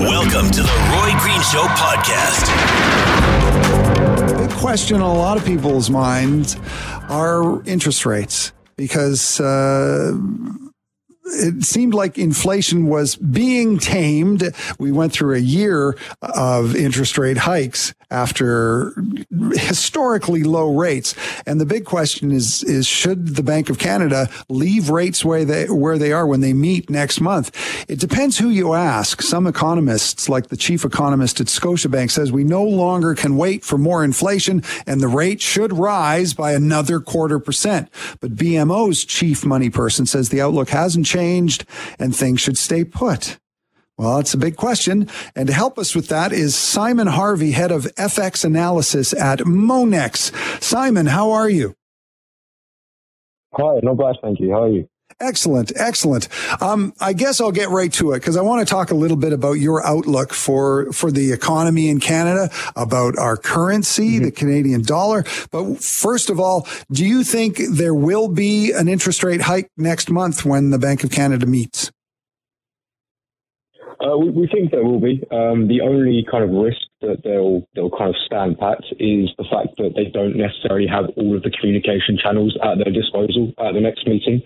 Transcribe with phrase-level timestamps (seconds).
[0.00, 2.46] Welcome, to the Roy Green Show podcast.
[4.38, 6.56] Big question on a lot of people's minds
[7.10, 10.16] are interest rates because uh,
[11.26, 14.42] it seemed like inflation was being tamed.
[14.78, 18.94] We went through a year of interest rate hikes after
[19.52, 21.14] historically low rates.
[21.46, 25.66] And the big question is, is should the Bank of Canada leave rates where they,
[25.66, 27.50] where they are when they meet next month?
[27.88, 29.22] It depends who you ask.
[29.22, 33.78] Some economists, like the chief economist at Scotiabank says we no longer can wait for
[33.78, 37.88] more inflation and the rate should rise by another quarter percent.
[38.20, 41.64] But BMO's chief money person says the outlook hasn't changed
[41.98, 43.38] and things should stay put.
[44.00, 45.10] Well, it's a big question.
[45.36, 50.32] And to help us with that is Simon Harvey, head of FX analysis at Monex.
[50.62, 51.74] Simon, how are you?
[53.52, 54.52] Hi, no bad, thank you.
[54.52, 54.88] How are you?
[55.20, 56.28] Excellent, excellent.
[56.62, 59.18] Um, I guess I'll get right to it because I want to talk a little
[59.18, 64.24] bit about your outlook for for the economy in Canada, about our currency, mm-hmm.
[64.24, 65.24] the Canadian dollar.
[65.50, 70.10] But first of all, do you think there will be an interest rate hike next
[70.10, 71.90] month when the Bank of Canada meets?
[74.00, 75.22] Uh, we, we, think there will be.
[75.30, 79.44] Um, the only kind of risk that they'll they'll kind of stand pat is the
[79.44, 83.74] fact that they don't necessarily have all of the communication channels at their disposal at
[83.74, 84.40] the next meeting.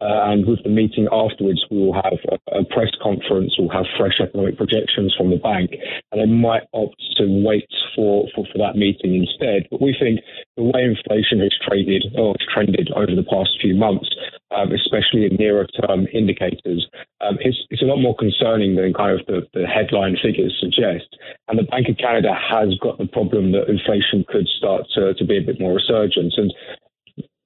[0.00, 3.56] Uh, and with the meeting afterwards, we will have a, a, press conference.
[3.58, 5.74] We'll have fresh economic projections from the bank,
[6.12, 9.66] and they might opt to wait for, for, for that meeting instead.
[9.70, 10.20] But we think
[10.56, 14.06] the way inflation has traded or trended over the past few months,
[14.54, 16.86] um, especially in nearer term indicators,
[17.20, 21.10] um, it's, it's a lot more concerning than kind of the, the headline figures suggest.
[21.48, 25.24] And the Bank of Canada has got the problem that inflation could start to, to
[25.26, 26.34] be a bit more resurgent.
[26.36, 26.54] And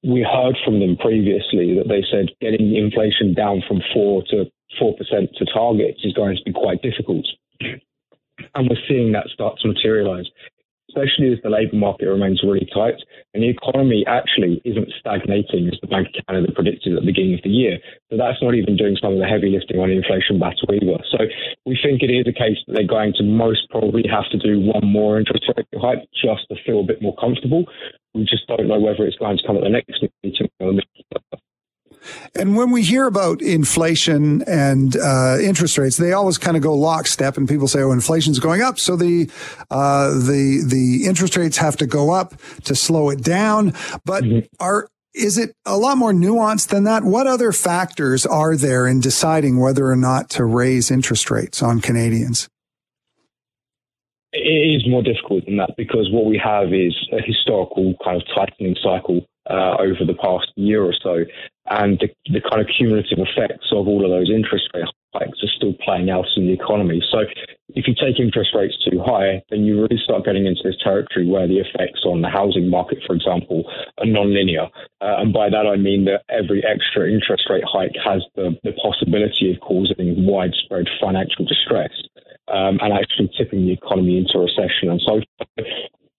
[0.03, 4.45] we heard from them previously that they said getting inflation down from four to
[4.79, 7.27] four percent to targets is going to be quite difficult,
[7.61, 10.27] and we're seeing that start to materialise
[10.93, 13.01] especially as the labour market remains really tight
[13.33, 17.35] and the economy actually isn't stagnating as the Bank of Canada predicted at the beginning
[17.35, 17.79] of the year.
[18.11, 21.01] So that's not even doing some of the heavy lifting on the inflation battle either.
[21.09, 21.25] So
[21.65, 24.61] we think it is a case that they're going to most probably have to do
[24.61, 27.65] one more interest rate hike just to feel a bit more comfortable.
[28.15, 30.81] We just don't know whether it's going to come at the next meeting
[32.35, 36.75] and when we hear about inflation and uh, interest rates, they always kind of go
[36.75, 39.31] lockstep, and people say, "Oh, inflation's going up, so the
[39.71, 42.35] uh, the the interest rates have to go up
[42.65, 43.75] to slow it down."
[44.05, 44.47] But mm-hmm.
[44.61, 47.05] are is it a lot more nuanced than that?
[47.05, 51.81] What other factors are there in deciding whether or not to raise interest rates on
[51.81, 52.49] Canadians?
[54.33, 58.27] It is more difficult than that because what we have is a historical kind of
[58.35, 59.21] tightening cycle
[59.51, 61.25] uh, over the past year or so
[61.67, 64.85] and the, the kind of cumulative effects of all of those interest rate
[65.15, 67.03] hikes are still playing out in the economy.
[67.11, 67.21] So
[67.75, 71.27] if you take interest rates too high, then you really start getting into this territory
[71.27, 73.65] where the effects on the housing market, for example,
[73.99, 74.69] are non-linear.
[75.01, 78.73] Uh, and by that I mean that every extra interest rate hike has the, the
[78.83, 81.93] possibility of causing widespread financial distress.
[82.53, 85.23] Um, and actually tipping the economy into recession and so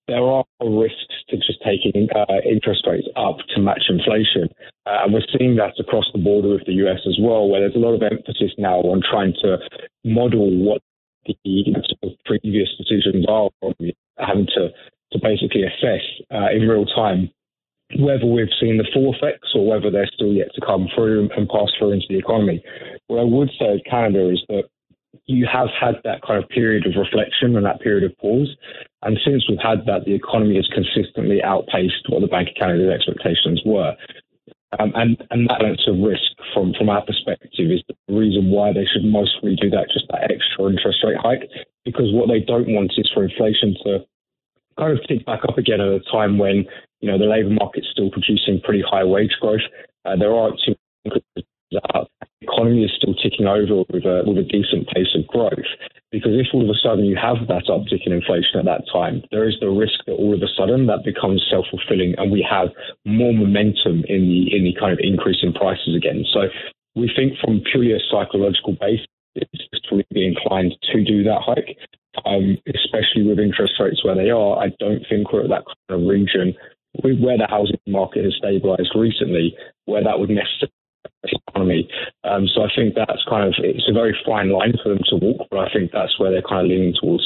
[0.08, 4.50] there are risks to just taking uh, interest rates up to match inflation.
[4.86, 7.76] Uh, and we're seeing that across the border with the US as well, where there's
[7.76, 9.58] a lot of emphasis now on trying to
[10.04, 10.82] model what
[11.26, 11.64] the
[12.26, 13.50] previous decisions are,
[14.20, 14.70] having to,
[15.14, 17.30] to basically assess uh, in real time
[18.00, 21.48] whether we've seen the full effects or whether they're still yet to come through and
[21.48, 22.64] pass through into the economy.
[23.06, 24.64] What I would say of Canada is that
[25.26, 28.56] you have had that kind of period of reflection and that period of pause.
[29.02, 32.92] And since we've had that, the economy has consistently outpaced what the Bank of Canada's
[32.94, 33.96] expectations were.
[34.80, 38.74] Um, and, and that balance of risk from, from our perspective is the reason why
[38.74, 41.46] they should mostly do that, just that extra interest rate hike,
[41.86, 44.00] because what they don't want is for inflation to
[44.78, 46.66] kind of tick back up again at a time when,
[47.02, 49.62] you know, the labour market's still producing pretty high wage growth.
[50.06, 50.74] Uh, there are two
[51.94, 55.70] out, the economy is still ticking over with a, with a decent pace of growth.
[56.12, 59.24] Because if all of a sudden you have that uptick in inflation at that time,
[59.32, 62.46] there is the risk that all of a sudden that becomes self fulfilling and we
[62.46, 62.70] have
[63.06, 66.24] more momentum in the in the kind of increase in prices again.
[66.32, 66.54] So
[66.94, 71.78] we think from purely a psychological basis, it's really be inclined to do that hike.
[72.30, 76.00] Um, especially with interest rates where they are, I don't think we're at that kind
[76.00, 76.54] of region
[77.02, 79.56] where the housing market has stabilised recently,
[79.86, 80.72] where that would necessarily
[81.24, 81.90] economy.
[82.24, 85.16] Um, so I think that's kind of it's a very fine line for them to
[85.16, 87.24] walk, but I think that's where they're kind of leaning towards.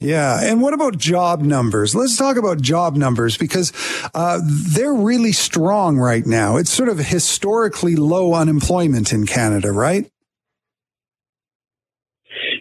[0.00, 0.40] Yeah.
[0.42, 1.94] And what about job numbers?
[1.94, 3.72] Let's talk about job numbers because
[4.14, 6.56] uh, they're really strong right now.
[6.56, 10.08] It's sort of historically low unemployment in Canada, right?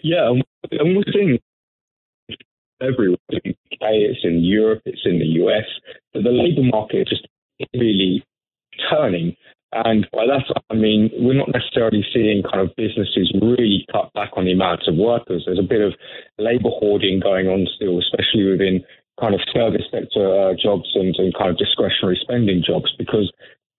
[0.01, 0.31] Yeah.
[0.71, 1.37] And we're seeing
[2.81, 3.17] everywhere.
[3.29, 5.65] It's in Europe, it's in the US,
[6.13, 7.27] but the labour market is just
[7.73, 8.23] really
[8.89, 9.35] turning.
[9.73, 14.31] And by that, I mean, we're not necessarily seeing kind of businesses really cut back
[14.37, 15.43] on the amount of workers.
[15.45, 15.93] There's a bit of
[16.37, 18.83] labour hoarding going on still, especially within
[19.19, 23.31] kind of service sector uh, jobs and, and kind of discretionary spending jobs because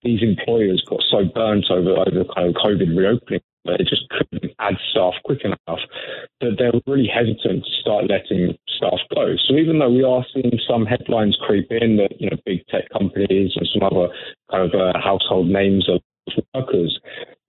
[0.03, 4.51] these employers got so burnt over, over kind of COVID reopening that they just couldn't
[4.59, 5.79] add staff quick enough
[6.39, 9.35] that they were really hesitant to start letting staff go.
[9.47, 12.89] So even though we are seeing some headlines creep in that you know big tech
[12.91, 14.07] companies and some other
[14.51, 16.01] kind of uh, household names of
[16.53, 16.99] workers,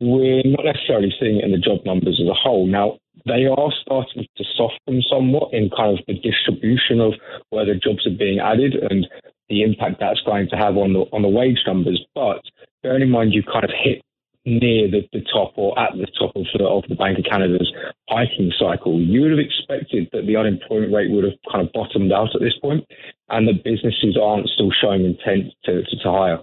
[0.00, 2.66] we're not necessarily seeing it in the job numbers as a whole.
[2.66, 7.14] Now they are starting to soften somewhat in kind of the distribution of
[7.50, 9.06] where the jobs are being added and
[9.50, 12.02] the impact that's going to have on the on the wage numbers.
[12.14, 12.40] But
[12.82, 14.00] bearing in mind you've kind of hit
[14.46, 17.70] near the, the top or at the top of the, of the Bank of Canada's
[18.08, 22.12] hiking cycle, you would have expected that the unemployment rate would have kind of bottomed
[22.12, 22.84] out at this point
[23.28, 26.38] and that businesses aren't still showing intent to, to, to hire.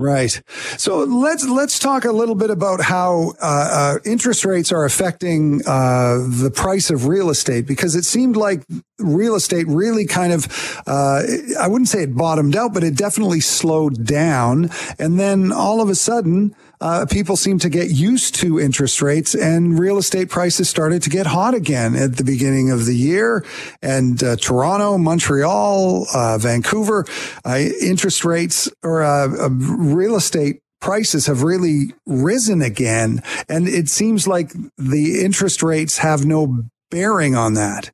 [0.00, 0.40] Right.
[0.76, 5.60] So let's let's talk a little bit about how uh, uh, interest rates are affecting
[5.66, 8.62] uh, the price of real estate because it seemed like
[9.00, 10.46] real estate really kind of
[10.86, 11.22] uh,
[11.58, 15.88] I wouldn't say it bottomed out, but it definitely slowed down, and then all of
[15.88, 20.68] a sudden uh, people seem to get used to interest rates and real estate prices
[20.68, 23.44] started to get hot again at the beginning of the year.
[23.82, 27.04] And uh, Toronto, Montreal, uh, Vancouver,
[27.44, 33.22] uh, interest rates or uh, uh, real estate prices have really risen again.
[33.48, 37.90] And it seems like the interest rates have no bearing on that.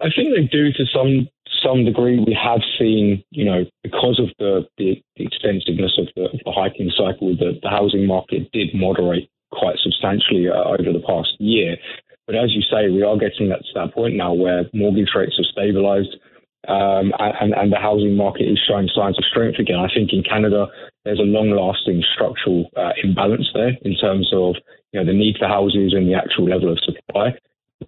[0.00, 1.28] I think they do to some
[1.64, 6.28] some degree, we have seen, you know, because of the, the, the extensiveness of the,
[6.44, 11.34] the, hiking cycle, the, the housing market did moderate quite substantially uh, over the past
[11.38, 11.76] year.
[12.26, 15.36] But as you say, we are getting that, to that point now where mortgage rates
[15.36, 16.16] have stabilized
[16.68, 19.78] um, and, and the housing market is showing signs of strength again.
[19.78, 20.66] I think in Canada,
[21.04, 24.56] there's a long lasting structural uh, imbalance there in terms of
[24.92, 27.36] you know, the need for houses and the actual level of supply.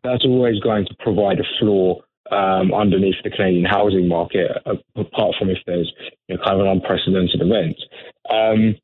[0.05, 5.35] That's always going to provide a floor um, underneath the Canadian housing market, uh, apart
[5.39, 5.93] from if there's
[6.29, 7.77] you know, kind of an unprecedented event.
[8.31, 8.77] Um,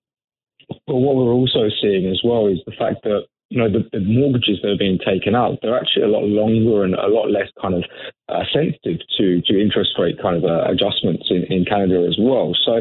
[0.86, 4.00] but what we're also seeing as well is the fact that you know the, the,
[4.00, 7.48] mortgages that are being taken out, they're actually a lot longer and a lot less
[7.60, 7.84] kind of
[8.28, 12.56] uh, sensitive to to interest rate kind of uh, adjustments in, in Canada as well.
[12.64, 12.80] So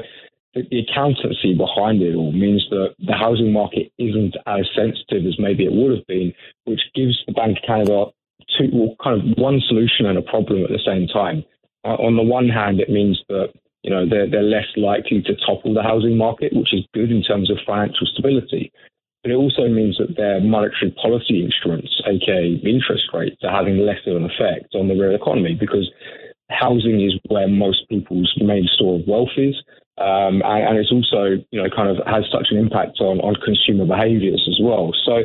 [0.54, 5.36] the, the accountancy behind it all means that the housing market isn't as sensitive as
[5.40, 8.06] maybe it would have been, which gives the Bank of Canada
[8.58, 11.44] two, well, kind of one solution and a problem at the same time.
[11.84, 13.54] Uh, on the one hand, it means that
[13.84, 17.24] you know they're they're less likely to topple the housing market, which is good in
[17.24, 18.72] terms of financial stability.
[19.24, 24.02] But it also means that their monetary policy instruments, aka interest rates, are having less
[24.08, 25.90] of an effect on the real economy because
[26.50, 29.56] housing is where most people's main store of wealth is.
[29.98, 33.36] Um, and, and, it's also, you know, kind of has such an impact on, on
[33.46, 34.92] consumer behaviors as well.
[35.06, 35.22] So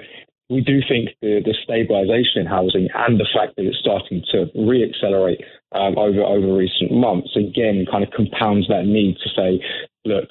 [0.49, 4.47] we do think the, the stabilization in housing and the fact that it's starting to
[4.55, 5.41] re-accelerate
[5.73, 9.65] um, over over recent months again kind of compounds that need to say,
[10.05, 10.31] look,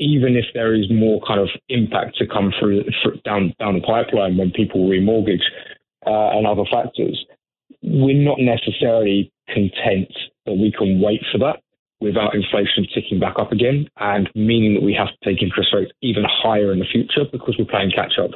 [0.00, 2.84] even if there is more kind of impact to come through,
[3.24, 5.46] down down the pipeline when people remortgage
[6.06, 7.24] uh, and other factors,
[7.82, 10.10] we're not necessarily content
[10.46, 11.60] that we can wait for that
[12.00, 15.90] without inflation ticking back up again and meaning that we have to take interest rates
[16.00, 18.30] even higher in the future because we're playing catch up.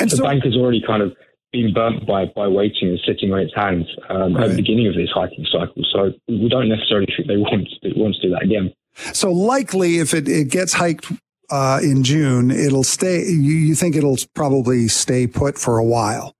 [0.00, 1.16] And the so, bank has already kind of
[1.52, 4.44] been burnt by, by waiting and sitting on its hands um, right.
[4.44, 5.82] at the beginning of this hiking cycle.
[5.92, 8.72] So we don't necessarily think they want to, want to do that again.
[9.12, 11.12] So likely, if it, it gets hiked
[11.50, 13.24] uh, in June, it'll stay.
[13.24, 16.34] You, you think it'll probably stay put for a while?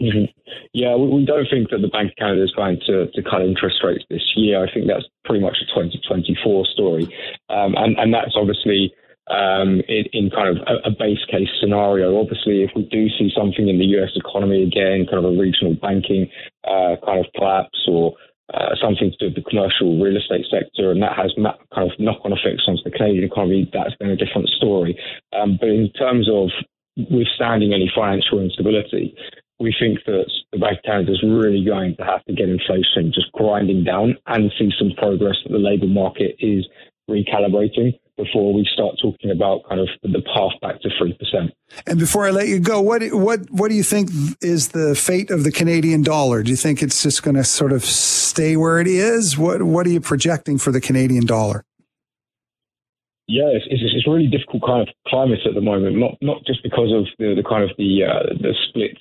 [0.00, 0.24] Mm-hmm.
[0.72, 3.42] Yeah, we, we, don't think that the Bank of Canada is going to, to cut
[3.42, 4.64] interest rates this year.
[4.64, 7.04] I think that's pretty much a 2024 story,
[7.50, 8.94] um, and and that's obviously
[9.30, 12.18] um, in, in, kind of a, a, base case scenario.
[12.18, 15.74] Obviously, if we do see something in the US economy again, kind of a regional
[15.78, 16.28] banking
[16.66, 18.14] uh, kind of collapse or
[18.52, 21.94] uh, something to do with the commercial real estate sector, and that has kind of
[22.00, 24.98] knock-on effects onto the Canadian economy, that's been a different story.
[25.30, 26.50] Um, but in terms of
[26.96, 29.14] withstanding any financial instability,
[29.60, 33.12] we think that the Bank of Canada is really going to have to get inflation
[33.14, 36.66] just grinding down and see some progress that the labour market is
[37.10, 41.52] recalibrating before we start talking about kind of the path back to three percent.
[41.86, 45.30] And before I let you go, what what what do you think is the fate
[45.30, 46.42] of the Canadian dollar?
[46.42, 49.36] Do you think it's just going to sort of stay where it is?
[49.36, 51.64] What what are you projecting for the Canadian dollar?
[53.26, 55.96] Yeah, it's, it's, it's a really difficult kind of climate at the moment.
[55.96, 58.98] Not not just because of the, the kind of the uh, the split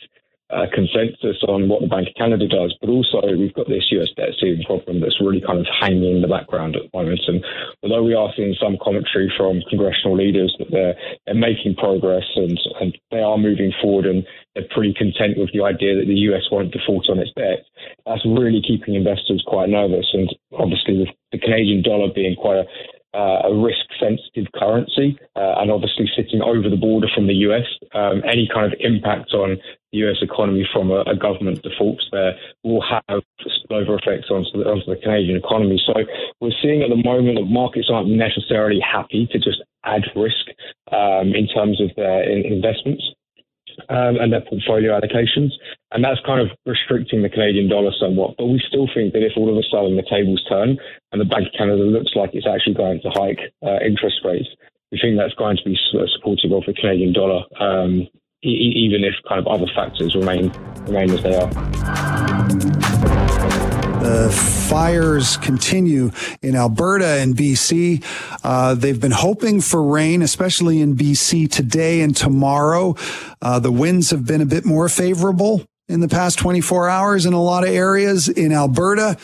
[0.49, 4.09] uh, consensus on what the Bank of Canada does, but also we've got this US
[4.17, 7.21] debt ceiling problem that's really kind of hanging in the background at the moment.
[7.27, 7.45] And
[7.83, 12.57] although we are seeing some commentary from congressional leaders that they're, they're making progress and,
[12.81, 14.25] and they are moving forward and
[14.55, 17.61] they're pretty content with the idea that the US won't default on its debt,
[18.05, 20.09] that's really keeping investors quite nervous.
[20.13, 22.67] And obviously, with the Canadian dollar being quite a
[23.13, 27.65] uh, a risk sensitive currency uh, and obviously sitting over the border from the US.
[27.93, 29.57] Um, any kind of impact on
[29.91, 34.69] the US economy from a, a government default there will have spillover effects onto the,
[34.69, 35.81] onto the Canadian economy.
[35.85, 35.93] So
[36.39, 40.45] we're seeing at the moment that markets aren't necessarily happy to just add risk
[40.91, 43.03] um, in terms of their investments
[43.89, 45.51] um, and their portfolio allocations.
[45.91, 48.35] And that's kind of restricting the Canadian dollar somewhat.
[48.37, 50.77] But we still think that if all of a sudden the tables turn
[51.11, 54.49] and the Bank of Canada looks like it's actually going to hike uh, interest rates,
[54.91, 58.07] we think that's going to be supportive of the Canadian dollar, um,
[58.43, 60.51] e- even if kind of other factors remain
[60.87, 61.49] remain as they are.
[64.01, 64.29] The
[64.69, 68.01] fires continue in Alberta and BC.
[68.43, 72.95] Uh, they've been hoping for rain, especially in BC today and tomorrow.
[73.41, 77.33] Uh, the winds have been a bit more favorable in the past 24 hours in
[77.33, 79.17] a lot of areas in Alberta.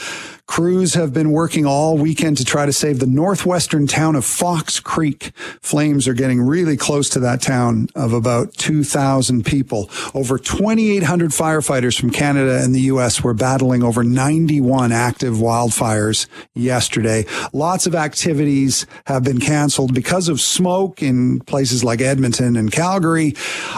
[0.47, 4.79] Crews have been working all weekend to try to save the northwestern town of Fox
[4.79, 5.31] Creek.
[5.61, 9.89] Flames are getting really close to that town of about 2,000 people.
[10.13, 13.23] Over 2,800 firefighters from Canada and the U.S.
[13.23, 17.25] were battling over 91 active wildfires yesterday.
[17.51, 23.33] Lots of activities have been canceled because of smoke in places like Edmonton and Calgary.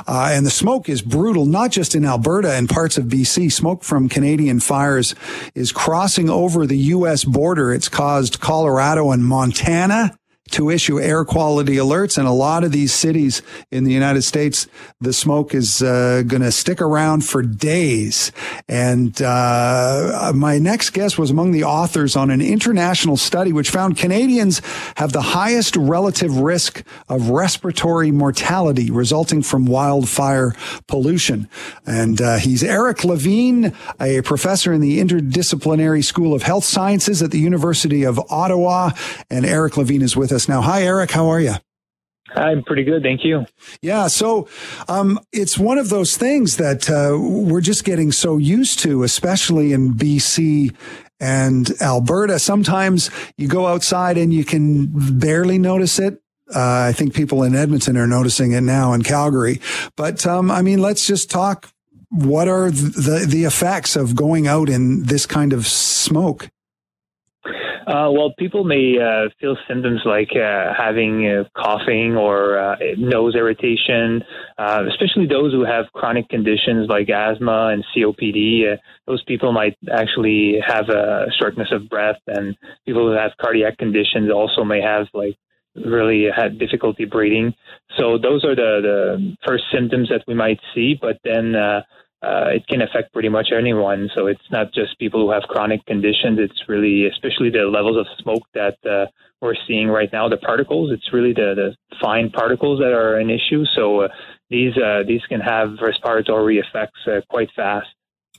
[0.06, 3.52] Uh, and the smoke is brutal, not just in Alberta and parts of BC.
[3.52, 5.16] Smoke from Canadian fires
[5.56, 7.24] is crossing over over the U.S.
[7.24, 7.72] border.
[7.72, 10.18] It's caused Colorado and Montana
[10.52, 12.18] to issue air quality alerts.
[12.18, 14.68] And a lot of these cities in the United States,
[15.00, 18.32] the smoke is uh, going to stick around for days.
[18.68, 23.98] And uh, my next guest was among the authors on an international study which found
[23.98, 24.62] Canadians
[24.96, 30.54] have the highest relative risk of respiratory mortality resulting from wildfire
[30.88, 31.50] pollution.
[31.86, 37.32] And uh, he's Eric Lavigne, a professor in the Interdisciplinary School of Health Sciences at
[37.32, 38.92] the University of Ottawa.
[39.30, 40.62] And Eric Lavigne is with us us now.
[40.62, 41.12] Hi, Eric.
[41.12, 41.56] How are you?
[42.36, 43.46] I'm pretty good, thank you.
[43.82, 44.48] Yeah, so
[44.88, 49.74] um, it's one of those things that uh, we're just getting so used to, especially
[49.74, 50.76] in BC
[51.20, 52.40] and Alberta.
[52.40, 56.22] Sometimes you go outside and you can barely notice it.
[56.54, 59.60] Uh, I think people in Edmonton are noticing it now in Calgary.
[59.96, 61.70] But um, I mean, let's just talk.
[62.10, 66.50] What are the the effects of going out in this kind of smoke?
[67.88, 73.34] Uh, well, people may uh, feel symptoms like uh, having uh, coughing or uh, nose
[73.34, 74.22] irritation,
[74.60, 78.76] especially those who have chronic conditions like asthma and COPD.
[79.08, 84.30] those people might actually have a shortness of breath, and people who have cardiac conditions
[84.30, 85.38] also may have like
[85.74, 87.54] really had difficulty breathing.
[87.98, 91.56] So those are the, the first symptoms that we might see, but then
[92.24, 94.10] uh, it can affect pretty much anyone.
[94.16, 96.40] So it's not just people who have chronic conditions.
[96.40, 99.06] It's really, especially the levels of smoke that uh,
[99.42, 100.92] we're seeing right now, the particles.
[100.92, 103.66] It's really the, the fine particles that are an issue.
[103.76, 104.08] So uh,
[104.50, 107.88] these uh, these can have respiratory effects uh, quite fast.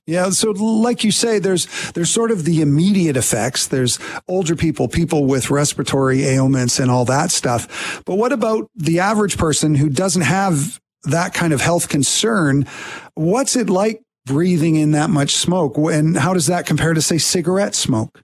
[0.07, 3.67] Yeah, so like you say, there's there's sort of the immediate effects.
[3.67, 8.03] There's older people, people with respiratory ailments and all that stuff.
[8.07, 12.67] But what about the average person who doesn't have that kind of health concern,
[13.15, 15.77] what's it like breathing in that much smoke?
[15.77, 18.21] And how does that compare to, say, cigarette smoke?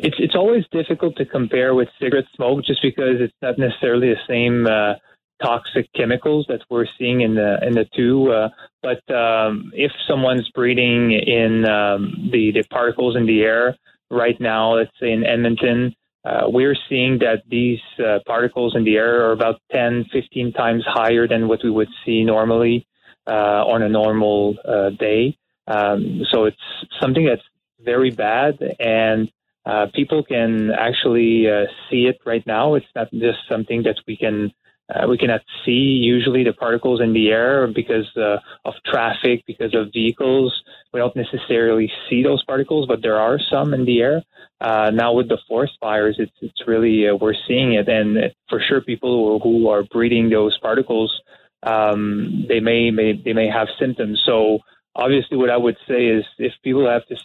[0.00, 4.20] It's it's always difficult to compare with cigarette smoke just because it's not necessarily the
[4.28, 4.94] same uh,
[5.42, 8.30] toxic chemicals that we're seeing in the in the two.
[8.30, 8.48] Uh,
[8.80, 13.76] but um, if someone's breathing in um, the the particles in the air
[14.08, 15.94] right now, let's say in Edmonton,
[16.24, 20.84] uh, we're seeing that these uh, particles in the air are about 10, 15 times
[20.86, 22.86] higher than what we would see normally
[23.26, 25.36] uh, on a normal uh, day.
[25.66, 26.56] Um, so it's
[27.00, 27.42] something that's
[27.80, 29.30] very bad, and
[29.64, 32.74] uh, people can actually uh, see it right now.
[32.74, 34.52] It's not just something that we can
[34.88, 39.74] uh, we cannot see usually the particles in the air because uh, of traffic, because
[39.74, 40.62] of vehicles.
[40.92, 44.22] We don't necessarily see those particles, but there are some in the air.
[44.60, 48.60] Uh, now with the forest fires, it's it's really uh, we're seeing it, and for
[48.66, 51.14] sure, people who, who are breathing those particles,
[51.62, 54.20] um, they may, may they may have symptoms.
[54.24, 54.60] So
[54.96, 57.16] obviously, what I would say is if people have to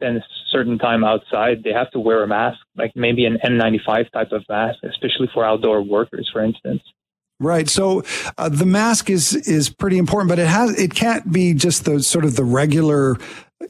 [0.00, 4.10] spend a certain time outside, they have to wear a mask, like maybe an N95
[4.10, 6.82] type of mask, especially for outdoor workers, for instance.
[7.38, 7.68] Right.
[7.68, 8.02] So
[8.36, 12.02] uh, the mask is is pretty important, but it has it can't be just the
[12.02, 13.16] sort of the regular,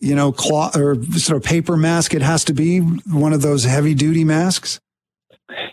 [0.01, 2.13] you know, cloth or sort of paper mask.
[2.13, 4.81] It has to be one of those heavy duty masks.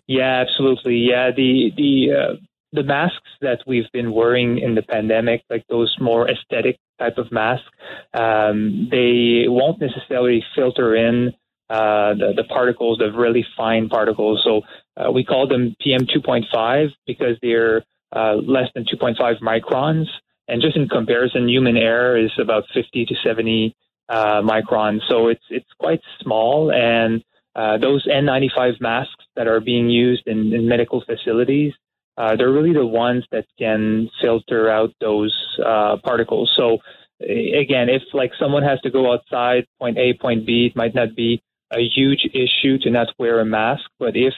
[0.05, 0.97] Yeah, absolutely.
[0.97, 2.35] Yeah, the the uh,
[2.73, 7.31] the masks that we've been wearing in the pandemic, like those more aesthetic type of
[7.31, 7.67] masks,
[8.13, 11.33] um, they won't necessarily filter in
[11.69, 14.41] uh, the, the, particles, the really fine particles.
[14.43, 14.61] So
[14.95, 17.83] uh, we call them PM 2.5 because they're
[18.15, 20.05] uh, less than 2.5 microns.
[20.47, 23.75] And just in comparison, human air is about 50 to 70
[24.09, 25.01] uh, microns.
[25.09, 26.71] So it's it's quite small.
[26.71, 27.21] And
[27.55, 31.73] uh, those N95 masks that are being used in, in medical facilities,
[32.17, 36.51] uh, they're really the ones that can filter out those uh, particles.
[36.57, 36.79] So
[37.21, 41.15] again, if like someone has to go outside, point A, point B, it might not
[41.15, 43.83] be a huge issue to not wear a mask.
[43.99, 44.33] But if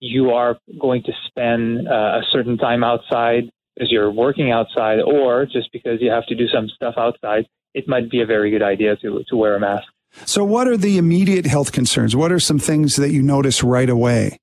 [0.00, 5.46] you are going to spend uh, a certain time outside because you're working outside, or
[5.46, 8.62] just because you have to do some stuff outside, it might be a very good
[8.62, 9.84] idea to to wear a mask.
[10.26, 12.14] So, what are the immediate health concerns?
[12.14, 14.38] What are some things that you notice right away?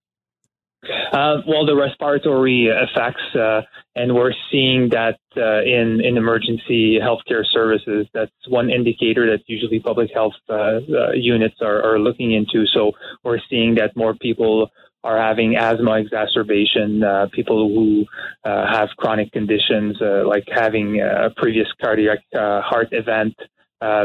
[0.84, 3.62] Uh, well, the respiratory effects, uh,
[3.96, 8.08] and we're seeing that uh, in in emergency healthcare services.
[8.14, 12.66] That's one indicator that usually public health uh, uh, units are, are looking into.
[12.66, 14.72] So we're seeing that more people
[15.04, 18.06] are having asthma exacerbation, uh, people who
[18.44, 23.36] have chronic conditions like having a previous cardiac heart event.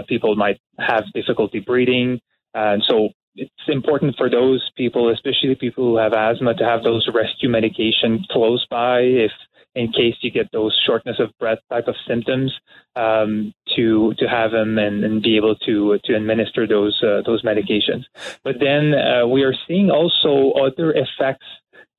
[0.09, 2.19] people might have difficulty breathing.
[2.55, 7.09] And so it's important for those people, especially people who have asthma, to have those
[7.12, 9.33] rescue medication close by if
[9.75, 12.53] in case you get those shortness of breath type of symptoms
[12.96, 17.42] um, to to have them and, and, be able to to administer those uh, those
[17.42, 18.05] medications.
[18.42, 21.46] But then uh, we are seeing also other effects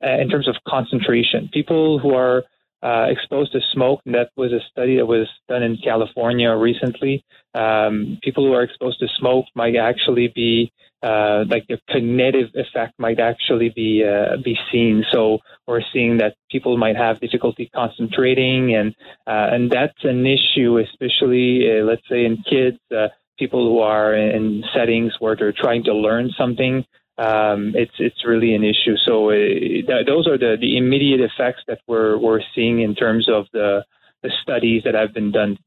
[0.03, 1.49] uh, in terms of concentration.
[1.53, 2.43] People who are
[2.81, 7.23] uh, exposed to smoke, and that was a study that was done in California recently.
[7.53, 10.71] Um, people who are exposed to smoke might actually be
[11.03, 15.03] uh, like the cognitive effect might actually be uh, be seen.
[15.11, 18.95] So we're seeing that people might have difficulty concentrating, and
[19.27, 24.15] uh, and that's an issue, especially uh, let's say in kids, uh, people who are
[24.15, 26.83] in settings where they're trying to learn something.
[27.19, 28.95] Um, it's it's really an issue.
[29.05, 33.29] So uh, th- those are the, the immediate effects that we're we're seeing in terms
[33.29, 33.83] of the
[34.23, 35.57] the studies that have been done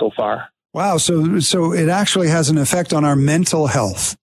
[0.00, 0.48] so far.
[0.72, 0.96] Wow.
[0.96, 4.16] So so it actually has an effect on our mental health.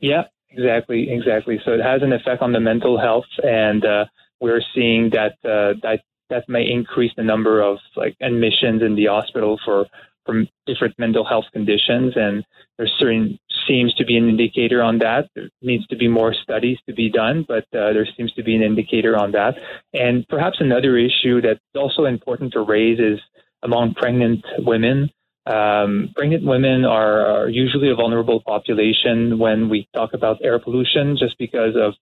[0.00, 1.60] Yeah, exactly, exactly.
[1.64, 4.04] So it has an effect on the mental health, and uh,
[4.40, 9.06] we're seeing that uh, that that may increase the number of like admissions in the
[9.06, 9.86] hospital for
[10.24, 12.44] from different mental health conditions, and
[12.78, 15.28] there certain seems to be an indicator on that.
[15.34, 18.54] There needs to be more studies to be done, but uh, there seems to be
[18.54, 19.54] an indicator on that.
[19.92, 23.20] And perhaps another issue that's also important to raise is
[23.62, 25.10] among pregnant women.
[25.44, 31.16] Um, pregnant women are, are, usually a vulnerable population when we talk about air pollution,
[31.16, 31.94] just because of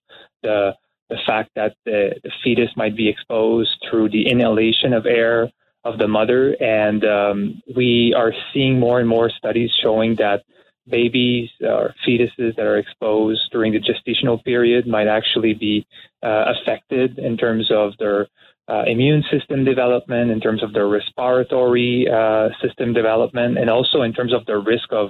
[0.43, 0.75] the
[1.09, 5.51] the fact that the, the fetus might be exposed through the inhalation of air
[5.83, 10.43] of the mother, and um, we are seeing more and more studies showing that
[10.87, 15.85] babies or fetuses that are exposed during the gestational period might actually be
[16.23, 18.27] uh, affected in terms of their
[18.71, 24.13] uh, immune system development, in terms of their respiratory uh, system development, and also in
[24.13, 25.09] terms of the risk of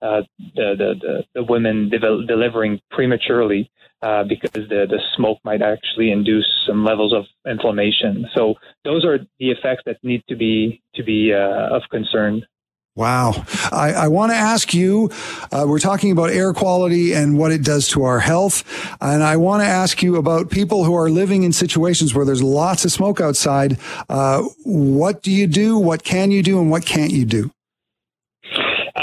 [0.00, 0.22] uh,
[0.56, 3.70] the, the, the, the, women de- delivering prematurely
[4.02, 8.26] uh, because the, the smoke might actually induce some levels of inflammation.
[8.34, 12.42] So those are the effects that need to be to be uh, of concern.
[12.94, 13.46] Wow.
[13.72, 15.10] I, I want to ask you,
[15.50, 18.64] uh, we're talking about air quality and what it does to our health.
[19.00, 22.42] And I want to ask you about people who are living in situations where there's
[22.42, 23.78] lots of smoke outside.
[24.10, 25.78] Uh, what do you do?
[25.78, 26.60] What can you do?
[26.60, 27.50] And what can't you do?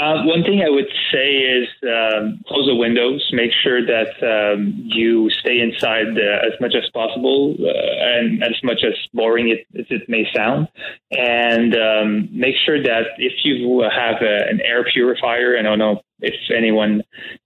[0.00, 3.20] Uh, one thing I would say is um, close the windows.
[3.32, 8.56] Make sure that um, you stay inside uh, as much as possible, uh, and as
[8.64, 10.68] much as boring it, as it may sound.
[11.10, 16.00] And um, make sure that if you have a, an air purifier, I don't know
[16.20, 17.02] if anyone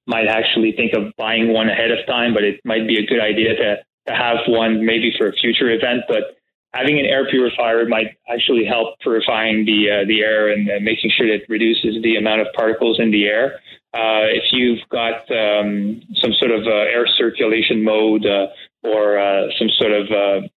[0.07, 3.21] might actually think of buying one ahead of time, but it might be a good
[3.21, 6.03] idea to, to have one maybe for a future event.
[6.07, 6.39] But
[6.75, 11.11] having an air purifier might actually help purifying the uh, the air and uh, making
[11.17, 13.61] sure that it reduces the amount of particles in the air.
[13.95, 18.47] Uh, if you've got um, some sort of uh, air circulation mode uh,
[18.83, 20.09] or uh, some sort of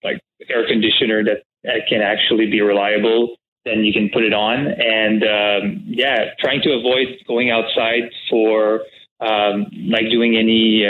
[0.03, 4.65] like air conditioner that, that can actually be reliable, then you can put it on.
[4.65, 8.82] And um, yeah, trying to avoid going outside for
[9.19, 10.84] um, like doing any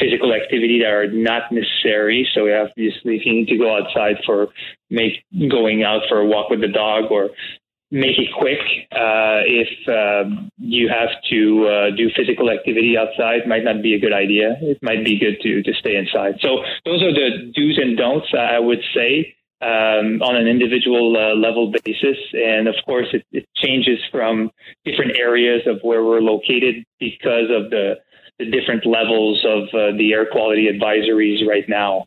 [0.00, 2.28] physical activity that are not necessary.
[2.34, 4.48] So we obviously, if you need to go outside for
[4.90, 7.30] make going out for a walk with the dog or
[7.90, 8.58] make it quick.
[8.90, 14.00] Uh, if um, you have to uh, do physical activity outside, might not be a
[14.00, 14.56] good idea.
[14.60, 16.36] It might be good to to stay inside.
[16.40, 18.28] So those are the do's and don'ts.
[18.36, 19.34] I would say.
[19.58, 22.18] Um, on an individual uh, level basis.
[22.34, 24.50] And of course, it, it changes from
[24.84, 27.94] different areas of where we're located because of the
[28.38, 32.06] the different levels of uh, the air quality advisories right now.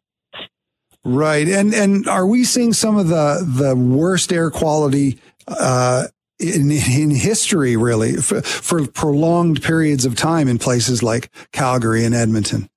[1.06, 6.08] Right, and and are we seeing some of the the worst air quality uh,
[6.39, 12.13] in in history, really, for, for, prolonged periods of time in places like Calgary and
[12.13, 12.70] Edmonton?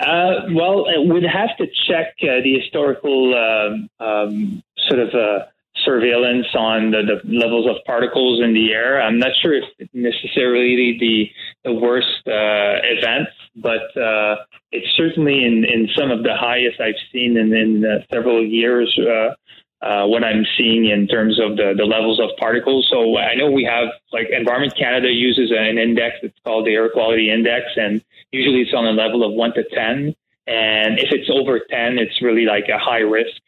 [0.00, 5.44] Uh, well, we'd have to check uh, the historical um, um sort of uh,
[5.84, 9.00] surveillance on the, the, levels of particles in the air.
[9.00, 11.30] I'm not sure if necessarily the
[11.64, 14.36] the worst uh, events, but uh,
[14.72, 18.98] it's certainly in, in some of the highest I've seen in, in uh, several years.
[18.98, 19.34] Uh,
[19.82, 22.86] uh, what I'm seeing in terms of the, the levels of particles.
[22.92, 26.90] So I know we have like Environment Canada uses an index It's called the Air
[26.90, 30.14] Quality Index, and usually it's on a level of one to ten.
[30.46, 33.40] And if it's over ten, it's really like a high risk.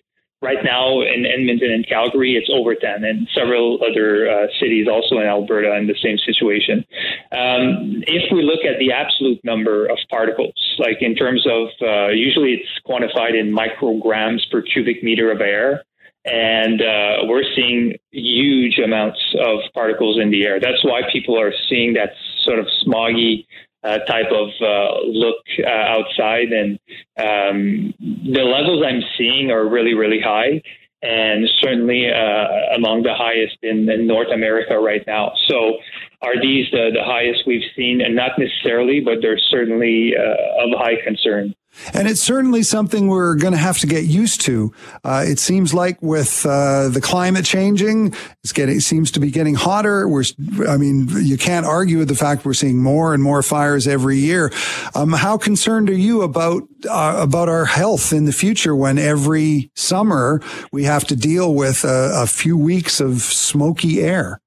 [0.43, 5.19] Right now in Edmonton and Calgary, it's over 10, and several other uh, cities also
[5.21, 6.85] in Alberta in the same situation.
[7.31, 12.09] Um, if we look at the absolute number of particles, like in terms of uh,
[12.09, 15.85] usually it's quantified in micrograms per cubic meter of air,
[16.25, 20.59] and uh, we're seeing huge amounts of particles in the air.
[20.59, 22.11] That's why people are seeing that
[22.45, 23.47] sort of smoggy
[23.85, 26.79] uh, type of uh, look uh, outside, and
[27.19, 30.63] um, the levels I'm seeing are really, really high,
[31.03, 35.33] and certainly uh, among the highest in, in, North America right now.
[35.49, 35.79] So,
[36.23, 38.01] are these the, highest we've seen?
[38.01, 41.55] And not necessarily, but they're certainly uh, of high concern.
[41.95, 44.73] And it's certainly something we're going to have to get used to.
[45.05, 49.31] Uh, it seems like with uh, the climate changing, it's getting it seems to be
[49.31, 50.09] getting hotter.
[50.09, 50.25] We're,
[50.69, 54.19] I mean, you can't argue with the fact we're seeing more and more fires every
[54.19, 54.53] year.
[54.95, 59.71] Um, how concerned are you about uh, about our health in the future when every
[59.75, 60.41] summer
[60.73, 64.41] we have to deal with a, a few weeks of smoky air?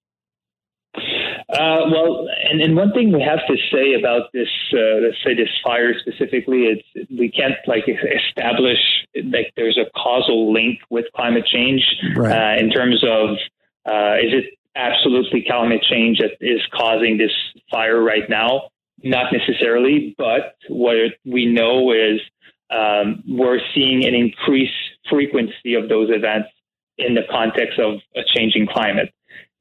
[1.55, 5.33] Uh, well, and, and one thing we have to say about this, uh, let's say
[5.33, 8.79] this fire specifically, it's we can't like establish
[9.15, 11.81] like there's a causal link with climate change
[12.15, 12.57] right.
[12.57, 13.37] uh, in terms of
[13.85, 17.31] uh, is it absolutely climate change that is causing this
[17.71, 18.69] fire right now?
[19.03, 22.19] Not necessarily, but what we know is
[22.69, 24.73] um, we're seeing an increased
[25.09, 26.49] frequency of those events
[26.97, 29.13] in the context of a changing climate.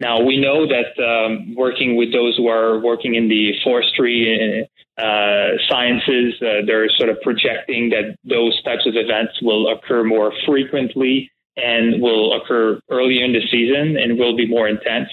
[0.04, 5.56] Now, we know that um, working with those who are working in the forestry uh,
[5.66, 11.30] sciences, uh, they're sort of projecting that those types of events will occur more frequently
[11.56, 15.08] and will occur earlier in the season and will be more intense.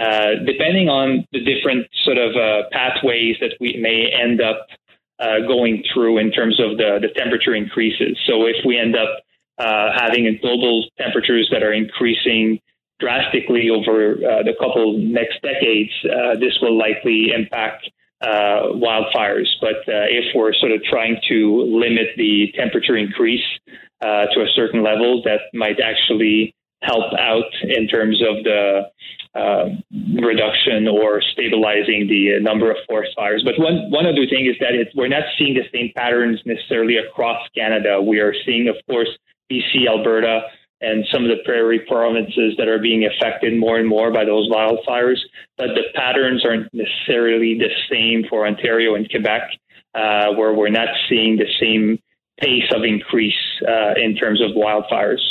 [0.00, 4.66] Uh, depending on the different sort of uh, pathways that we may end up
[5.18, 8.16] uh, going through in terms of the, the temperature increases.
[8.26, 9.10] So if we end up
[9.58, 12.62] uh, having global temperatures that are increasing
[13.02, 17.90] drastically over uh, the couple next decades, uh, this will likely impact
[18.22, 19.50] uh, wildfires.
[19.60, 23.44] But uh, if we're sort of trying to limit the temperature increase
[24.00, 28.82] uh, to a certain level, that might actually help out in terms of the
[30.22, 33.42] reduction or stabilizing the number of forest fires.
[33.44, 36.96] But one, one other thing is that it, we're not seeing the same patterns necessarily
[36.98, 38.00] across Canada.
[38.00, 39.08] We are seeing, of course,
[39.50, 40.42] BC, Alberta,
[40.82, 44.50] and some of the prairie provinces that are being affected more and more by those
[44.50, 45.18] wildfires.
[45.56, 49.42] But the patterns aren't necessarily the same for Ontario and Quebec,
[49.94, 51.98] uh, where we're not seeing the same
[52.40, 53.34] pace of increase
[53.66, 55.22] uh, in terms of wildfires.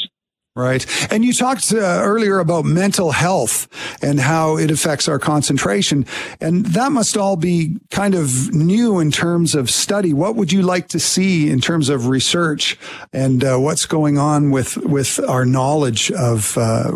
[0.53, 0.85] Right.
[1.09, 3.69] And you talked uh, earlier about mental health
[4.03, 6.05] and how it affects our concentration.
[6.41, 10.11] And that must all be kind of new in terms of study.
[10.11, 12.77] What would you like to see in terms of research
[13.13, 16.91] and uh, what's going on with, with our knowledge of uh,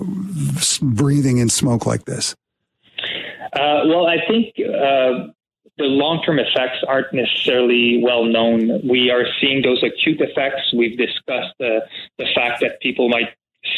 [0.82, 2.36] breathing in smoke like this?
[3.54, 5.32] Uh, well, I think uh,
[5.78, 8.86] the long term effects aren't necessarily well known.
[8.86, 10.74] We are seeing those acute effects.
[10.76, 11.88] We've discussed the,
[12.18, 13.30] the fact that people might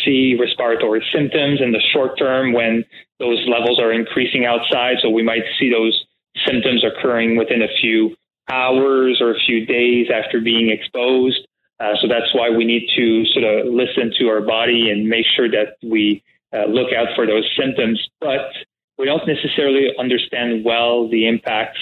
[0.03, 2.85] see respiratory symptoms in the short term when
[3.19, 4.97] those levels are increasing outside.
[5.01, 6.05] So we might see those
[6.45, 8.15] symptoms occurring within a few
[8.49, 11.47] hours or a few days after being exposed.
[11.79, 15.25] Uh, so that's why we need to sort of listen to our body and make
[15.35, 16.23] sure that we
[16.53, 18.01] uh, look out for those symptoms.
[18.19, 18.49] But
[18.97, 21.79] we don't necessarily understand well the impacts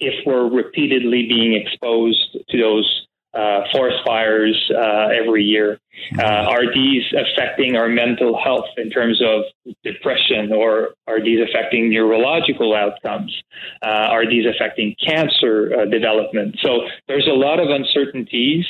[0.00, 5.78] if we're repeatedly being exposed to those uh, forest fires uh, every year.
[6.18, 9.42] Uh, are these affecting our mental health in terms of
[9.84, 13.34] depression, or are these affecting neurological outcomes?
[13.82, 16.56] Uh, are these affecting cancer uh, development?
[16.62, 18.64] So there's a lot of uncertainties.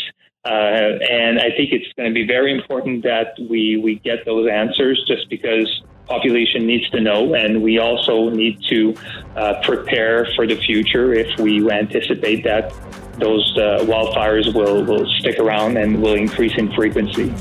[0.45, 4.49] Uh, and I think it's going to be very important that we, we get those
[4.49, 8.95] answers just because population needs to know, and we also need to
[9.37, 12.73] uh, prepare for the future if we anticipate that
[13.19, 17.33] those uh, wildfires will, will stick around and will increase in frequency.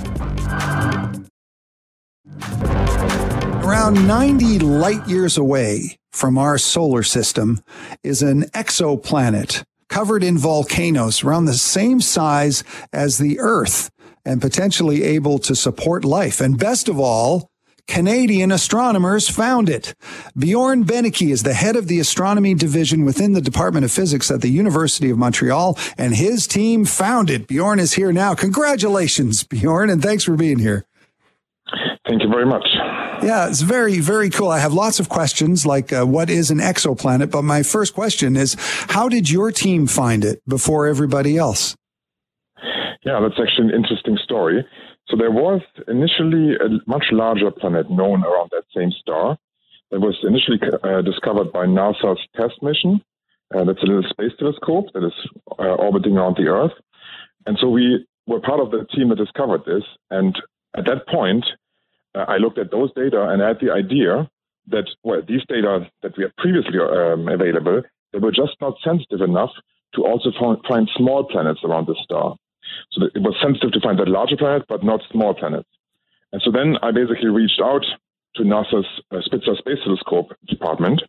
[3.64, 7.62] Around 90 light years away from our solar system
[8.04, 13.90] is an exoplanet covered in volcanoes around the same size as the Earth
[14.26, 16.42] and potentially able to support life.
[16.42, 17.50] And best of all,
[17.88, 19.96] Canadian astronomers found it.
[20.38, 24.42] Bjorn Benneke is the head of the astronomy division within the Department of Physics at
[24.42, 27.48] the University of Montreal, and his team found it.
[27.48, 28.36] Bjorn is here now.
[28.36, 30.86] Congratulations, Bjorn, and thanks for being here.
[32.08, 32.66] Thank you very much.
[33.24, 34.50] Yeah, it's very, very cool.
[34.50, 37.32] I have lots of questions like uh, what is an exoplanet?
[37.32, 41.76] But my first question is how did your team find it before everybody else?
[43.04, 44.66] Yeah, that's actually an interesting story.
[45.10, 49.38] So there was initially a much larger planet known around that same star
[49.92, 53.02] that was initially uh, discovered by NASA's TESS mission.
[53.56, 55.14] Uh, that's a little space telescope that is
[55.60, 56.74] uh, orbiting around the Earth.
[57.46, 59.84] And so we were part of the team that discovered this.
[60.12, 60.36] And
[60.76, 61.46] at that point,
[62.14, 64.30] uh, I looked at those data and I had the idea
[64.68, 69.22] that well, these data that we had previously um, available, they were just not sensitive
[69.22, 69.52] enough
[69.96, 70.32] to also
[70.68, 72.36] find small planets around the star.
[72.92, 75.70] So it was sensitive to find that larger planet, but not small planets.
[76.32, 77.86] And so then I basically reached out
[78.36, 81.02] to NASA's uh, Spitzer Space Telescope department,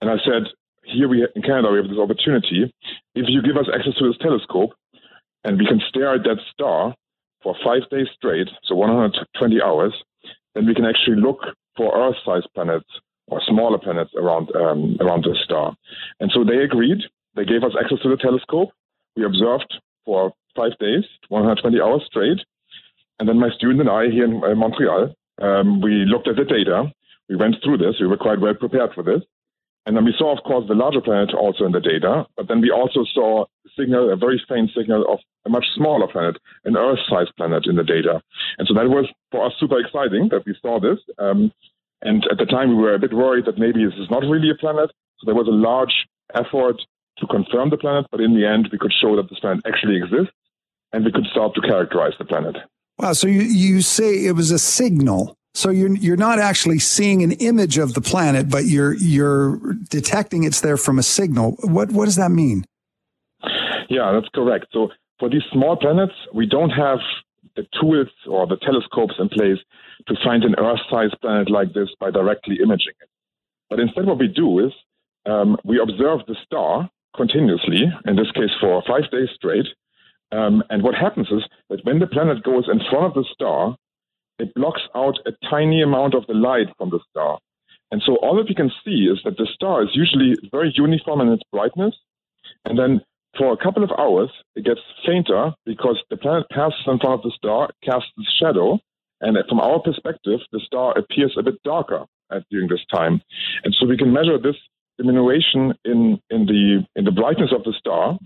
[0.00, 0.48] and I said,
[0.84, 2.72] here we in Canada we have this opportunity.
[3.14, 4.70] If you give us access to this telescope,
[5.44, 6.94] and we can stare at that star
[7.42, 9.94] for five days straight, so 120 hours,
[10.54, 11.40] then we can actually look
[11.76, 12.88] for Earth-sized planets
[13.26, 15.74] or smaller planets around um, around the star.
[16.20, 16.98] And so they agreed.
[17.34, 18.70] They gave us access to the telescope.
[19.16, 19.72] We observed
[20.04, 22.38] for five days, 120 hours straight.
[23.18, 26.44] And then my student and I here in uh, Montreal, um, we looked at the
[26.44, 26.92] data.
[27.28, 27.96] We went through this.
[28.00, 29.22] We were quite well prepared for this.
[29.84, 32.26] And then we saw, of course, the larger planet also in the data.
[32.36, 36.06] But then we also saw a signal, a very faint signal of a much smaller
[36.06, 38.22] planet, an Earth-sized planet in the data.
[38.58, 40.98] And so that was for us super exciting that we saw this.
[41.18, 41.52] Um,
[42.00, 44.50] and at the time, we were a bit worried that maybe this is not really
[44.50, 44.90] a planet.
[45.18, 46.80] So there was a large effort
[47.18, 49.96] to confirm the planet, but in the end, we could show that this planet actually
[49.96, 50.34] exists
[50.92, 52.56] and we could start to characterize the planet.
[52.98, 53.12] Wow.
[53.14, 55.36] So you, you say it was a signal.
[55.54, 59.58] So you're, you're not actually seeing an image of the planet, but you're, you're
[59.90, 61.56] detecting it's there from a signal.
[61.62, 62.64] What, what does that mean?
[63.90, 64.66] Yeah, that's correct.
[64.72, 66.98] So for these small planets, we don't have
[67.54, 69.58] the tools or the telescopes in place
[70.08, 73.08] to find an Earth-sized planet like this by directly imaging it.
[73.68, 74.72] But instead, what we do is
[75.26, 79.66] um, we observe the star continuously, in this case for five days straight,
[80.32, 83.76] um, and what happens is that when the planet goes in front of the star,
[84.38, 87.38] it blocks out a tiny amount of the light from the star.
[87.90, 91.20] And so all that we can see is that the star is usually very uniform
[91.20, 91.94] in its brightness.
[92.64, 93.02] And then
[93.36, 97.22] for a couple of hours, it gets fainter because the planet passes in front of
[97.22, 98.78] the star, casts its shadow.
[99.20, 103.20] And from our perspective, the star appears a bit darker at, during this time.
[103.64, 104.56] And so we can measure this
[104.96, 108.18] diminution in, in, the, in the brightness of the star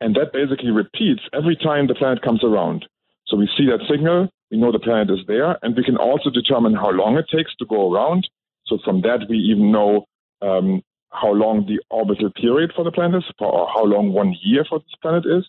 [0.00, 2.86] and that basically repeats every time the planet comes around.
[3.26, 6.30] So we see that signal, we know the planet is there, and we can also
[6.30, 8.26] determine how long it takes to go around.
[8.66, 10.06] So from that, we even know
[10.40, 14.64] um, how long the orbital period for the planet is, or how long one year
[14.68, 15.46] for this planet is.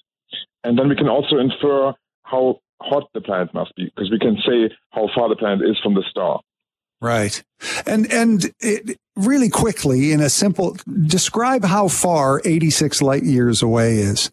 [0.64, 4.38] And then we can also infer how hot the planet must be, because we can
[4.46, 6.42] say how far the planet is from the star.
[7.02, 7.42] Right.
[7.86, 14.00] And and it, really quickly, in a simple, describe how far 86 light years away
[14.00, 14.32] is.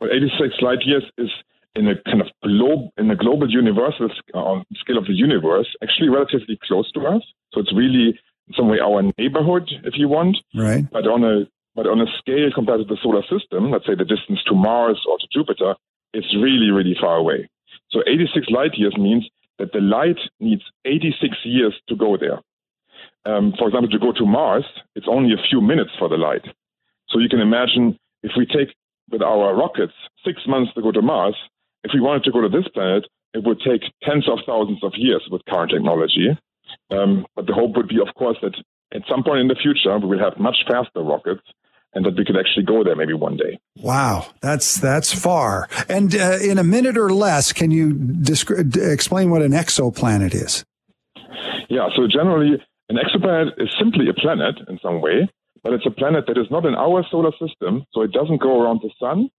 [0.00, 1.30] Well, 86 light years is
[1.74, 6.08] in a kind of globe in a global universal uh, scale of the universe, actually
[6.08, 7.22] relatively close to us.
[7.52, 8.18] So it's really
[8.48, 10.36] in some way our neighborhood, if you want.
[10.54, 10.84] Right.
[10.90, 11.46] But on a
[11.76, 15.00] but on a scale compared to the solar system, let's say the distance to Mars
[15.08, 15.74] or to Jupiter,
[16.12, 17.48] it's really, really far away.
[17.90, 22.40] So 86 light years means that the light needs 86 years to go there.
[23.24, 24.64] Um, for example, to go to Mars,
[24.96, 26.42] it's only a few minutes for the light.
[27.08, 28.74] So you can imagine if we take
[29.10, 29.92] with our rockets
[30.24, 31.36] six months to go to Mars,
[31.84, 34.92] if we wanted to go to this planet, it would take tens of thousands of
[34.96, 36.28] years with current technology.
[36.90, 38.54] Um, but the hope would be, of course, that
[38.92, 41.42] at some point in the future, we will have much faster rockets
[41.94, 43.58] and that we could actually go there maybe one day.
[43.76, 45.68] Wow, that's that's far.
[45.88, 50.64] And uh, in a minute or less, can you descri- explain what an exoplanet is?
[51.68, 55.28] Yeah, so generally, an exoplanet is simply a planet in some way,
[55.62, 58.62] but it's a planet that is not in our solar system, so it doesn't go
[58.62, 59.30] around the sun,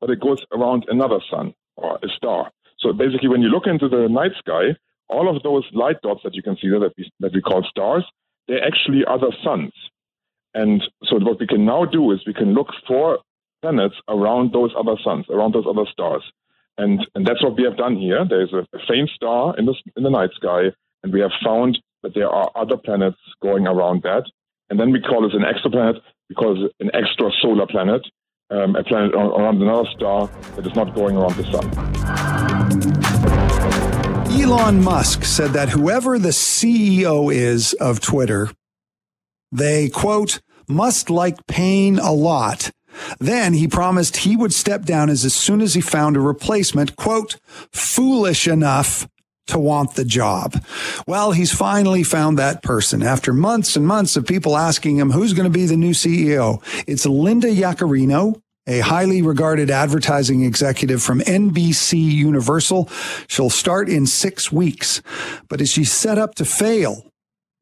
[0.00, 2.50] but it goes around another sun or a star.
[2.78, 4.76] So basically, when you look into the night sky,
[5.08, 7.64] all of those light dots that you can see there that we, that we call
[7.68, 8.04] stars,
[8.46, 9.72] they're actually other suns.
[10.54, 13.18] And so what we can now do is we can look for
[13.62, 16.22] planets around those other suns, around those other stars.
[16.76, 18.24] And, and that's what we have done here.
[18.28, 20.70] There's a, a faint star in the, in the night sky,
[21.02, 24.24] and we have found that there are other planets going around that.
[24.70, 28.02] And then we call this an exoplanet because an extrasolar planet,
[28.50, 31.64] um, a planet around another star that is not going around the sun.
[34.30, 38.50] Elon Musk said that whoever the CEO is of Twitter,
[39.50, 42.70] they, quote, must like pain a lot.
[43.18, 46.96] Then he promised he would step down as, as soon as he found a replacement,
[46.96, 47.36] quote,
[47.72, 49.08] foolish enough
[49.48, 50.62] to want the job.
[51.06, 55.32] Well, he's finally found that person after months and months of people asking him who's
[55.32, 56.62] going to be the new CEO.
[56.86, 62.88] It's Linda Yaccarino, a highly regarded advertising executive from NBC Universal.
[63.26, 65.02] She'll start in six weeks,
[65.48, 67.04] but is she set up to fail?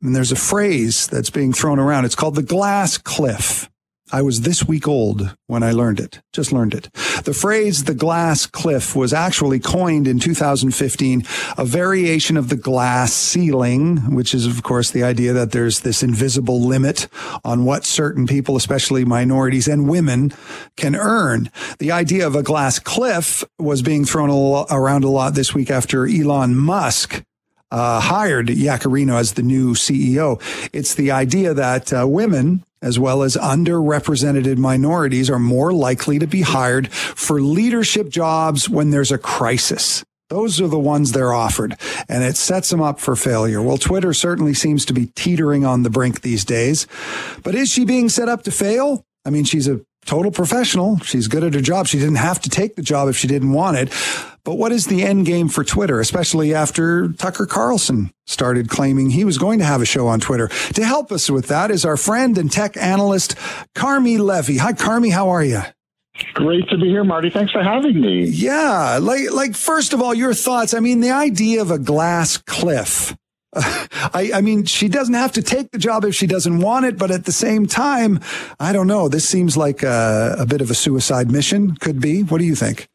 [0.03, 2.05] And there's a phrase that's being thrown around.
[2.05, 3.70] It's called the glass cliff.
[4.12, 6.92] I was this week old when I learned it, just learned it.
[7.25, 11.25] The phrase the glass cliff was actually coined in 2015,
[11.59, 16.05] a variation of the glass ceiling, which is, of course, the idea that there's this
[16.05, 17.09] invisible limit
[17.45, 20.33] on what certain people, especially minorities and women,
[20.77, 21.51] can earn.
[21.81, 24.31] The idea of a glass cliff was being thrown
[24.71, 27.25] around a lot this week after Elon Musk
[27.71, 30.41] uh, hired Yaccarino as the new CEO.
[30.73, 36.27] It's the idea that uh, women, as well as underrepresented minorities, are more likely to
[36.27, 40.05] be hired for leadership jobs when there's a crisis.
[40.29, 41.77] Those are the ones they're offered,
[42.09, 43.63] and it sets them up for failure.
[43.63, 46.89] Well, Twitter certainly seems to be teetering on the brink these days.
[47.45, 49.05] But is she being set up to fail?
[49.25, 50.99] I mean, she's a total professional.
[51.01, 51.87] She's good at her job.
[51.87, 53.92] She didn't have to take the job if she didn't want it.
[54.45, 59.25] But what is the end game for Twitter, especially after Tucker Carlson started claiming he
[59.25, 60.49] was going to have a show on Twitter?
[60.75, 63.35] To help us with that is our friend and tech analyst,
[63.75, 64.59] Carmi Levy.
[64.59, 65.12] Hi, Carmi.
[65.12, 65.62] How are you?
[66.35, 67.29] Great to be here, Marty.
[67.29, 68.25] Thanks for having me.
[68.25, 68.99] Yeah.
[69.03, 70.73] Like, like, first of all, your thoughts.
[70.75, 73.16] I mean, the idea of a glass cliff.
[74.14, 76.99] I, I, mean, she doesn't have to take the job if she doesn't want it,
[76.99, 78.21] but at the same time,
[78.61, 79.09] I don't know.
[79.09, 81.75] This seems like a, a bit of a suicide mission.
[81.77, 82.23] Could be.
[82.23, 82.88] What do you think?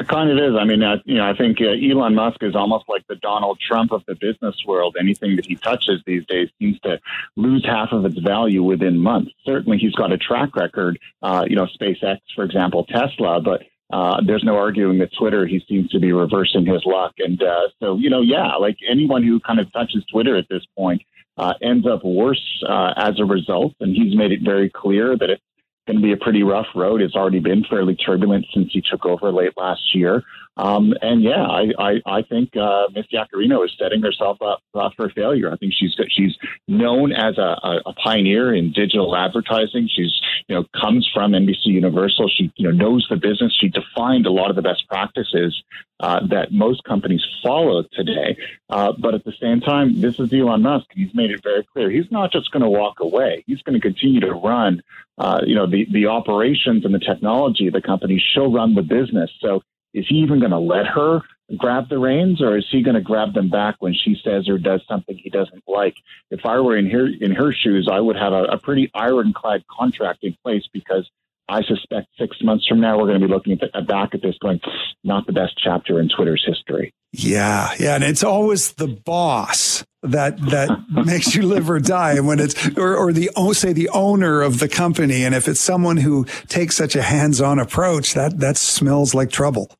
[0.00, 0.56] It kind of is.
[0.58, 3.60] I mean, uh, you know, I think uh, Elon Musk is almost like the Donald
[3.60, 4.96] Trump of the business world.
[4.98, 6.98] Anything that he touches these days seems to
[7.36, 9.30] lose half of its value within months.
[9.44, 10.98] Certainly, he's got a track record.
[11.22, 15.62] Uh, you know, SpaceX, for example, Tesla, but uh, there's no arguing that Twitter, he
[15.68, 17.12] seems to be reversing his luck.
[17.18, 20.62] And uh, so, you know, yeah, like anyone who kind of touches Twitter at this
[20.76, 21.02] point
[21.36, 23.74] uh, ends up worse uh, as a result.
[23.80, 25.42] And he's made it very clear that it's
[25.86, 27.00] going to be a pretty rough road.
[27.00, 30.22] It's already been fairly turbulent since he took over late last year.
[30.56, 34.90] Um, and yeah, I, I, I think uh, Miss Yaccarino is setting herself up uh,
[34.96, 35.50] for failure.
[35.50, 36.36] I think she's she's
[36.68, 39.88] known as a, a, pioneer in digital advertising.
[39.88, 42.30] She's you know comes from NBC Universal.
[42.36, 43.56] She you know knows the business.
[43.58, 45.62] She defined a lot of the best practices
[46.00, 48.36] uh, that most companies follow today.
[48.68, 50.86] Uh, but at the same time, this is Elon Musk.
[50.94, 53.44] He's made it very clear he's not just going to walk away.
[53.46, 54.82] He's going to continue to run,
[55.16, 58.22] uh, you know, the the operations and the technology of the company.
[58.34, 59.30] She'll run the business.
[59.40, 59.62] So
[59.92, 61.22] is he even going to let her
[61.56, 64.58] grab the reins, or is he going to grab them back when she says or
[64.58, 65.96] does something he doesn't like?
[66.30, 69.64] If I were in her in her shoes, I would have a, a pretty ironclad
[69.66, 71.10] contract in place because
[71.50, 74.14] I suspect six months from now, we're going to be looking at the, uh, back
[74.14, 74.60] at this going,
[75.02, 76.94] not the best chapter in Twitter's history.
[77.12, 77.74] Yeah.
[77.78, 77.96] Yeah.
[77.96, 80.70] And it's always the boss that that
[81.04, 84.40] makes you live or die and when it's or, or the oh, say the owner
[84.40, 88.56] of the company and if it's someone who takes such a hands-on approach that that
[88.56, 89.70] smells like trouble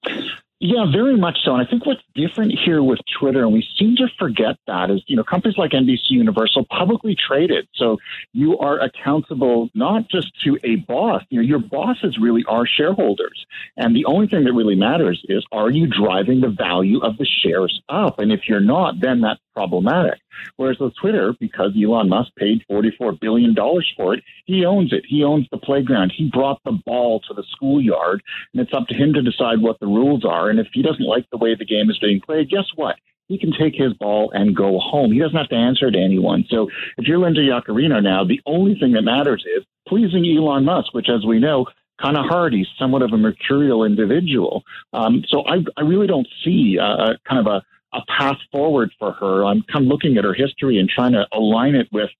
[0.63, 1.55] yeah, very much so.
[1.55, 5.03] And I think what's different here with Twitter, and we seem to forget that, is,
[5.07, 7.67] you know, companies like NBC Universal publicly traded.
[7.75, 7.97] So
[8.35, 13.47] you are accountable not just to a boss, you know, your bosses really are shareholders.
[13.79, 17.27] And the only thing that really matters is are you driving the value of the
[17.27, 18.19] shares up?
[18.19, 20.21] And if you're not, then that's problematic.
[20.57, 23.55] Whereas with Twitter, because Elon Musk paid $44 billion
[23.97, 25.05] for it, he owns it.
[25.09, 26.13] He owns the playground.
[26.17, 28.23] He brought the ball to the schoolyard,
[28.53, 30.51] and it's up to him to decide what the rules are.
[30.51, 32.97] And if he doesn't like the way the game is being played, guess what?
[33.29, 35.13] He can take his ball and go home.
[35.13, 36.45] He doesn't have to answer to anyone.
[36.51, 36.69] So
[36.99, 41.09] if you're Linda Yaccarino now, the only thing that matters is pleasing Elon Musk, which,
[41.09, 41.67] as we know,
[42.01, 42.53] kind of hard.
[42.53, 44.65] He's somewhat of a mercurial individual.
[44.93, 47.63] Um, so I, I really don't see uh, kind of a
[47.93, 49.45] a path forward for her.
[49.45, 52.11] I'm kind of looking at her history and trying to align it with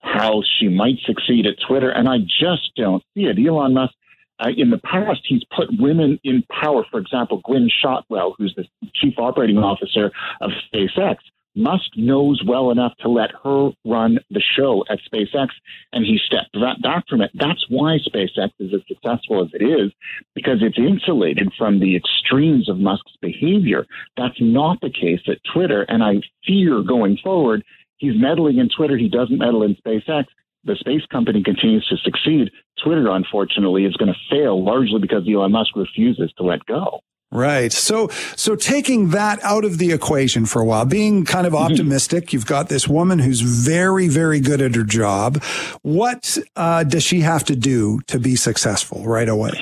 [0.00, 3.38] how she might succeed at Twitter, and I just don't see it.
[3.38, 3.94] Elon Musk,
[4.38, 6.84] uh, in the past, he's put women in power.
[6.90, 8.64] For example, Gwynne Shotwell, who's the
[8.94, 11.16] chief operating officer of SpaceX.
[11.56, 15.48] Musk knows well enough to let her run the show at SpaceX,
[15.92, 17.30] and he stepped back from it.
[17.34, 19.90] That's why SpaceX is as successful as it is,
[20.34, 23.86] because it's insulated from the extremes of Musk's behavior.
[24.18, 27.64] That's not the case at Twitter, and I fear going forward,
[27.96, 30.26] he's meddling in Twitter, he doesn't meddle in SpaceX.
[30.64, 32.50] The space company continues to succeed.
[32.82, 37.00] Twitter, unfortunately, is going to fail largely because Elon Musk refuses to let go.
[37.32, 37.72] Right.
[37.72, 41.72] So, so taking that out of the equation for a while, being kind of mm-hmm.
[41.72, 45.42] optimistic, you've got this woman who's very, very good at her job.
[45.82, 49.52] What uh, does she have to do to be successful right away?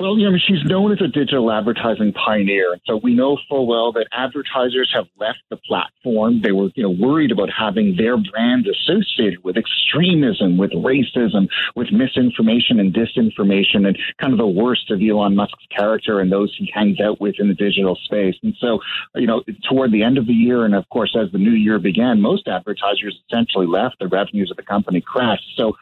[0.00, 2.76] Well, you know, she's known as a digital advertising pioneer.
[2.86, 6.40] So we know full well that advertisers have left the platform.
[6.40, 11.90] They were, you know, worried about having their brand associated with extremism, with racism, with
[11.90, 16.70] misinformation and disinformation, and kind of the worst of Elon Musk's character and those he
[16.72, 18.36] hangs out with in the digital space.
[18.44, 18.78] And so,
[19.16, 21.80] you know, toward the end of the year, and of course, as the new year
[21.80, 23.98] began, most advertisers essentially left.
[23.98, 25.56] The revenues of the company crashed.
[25.56, 25.72] So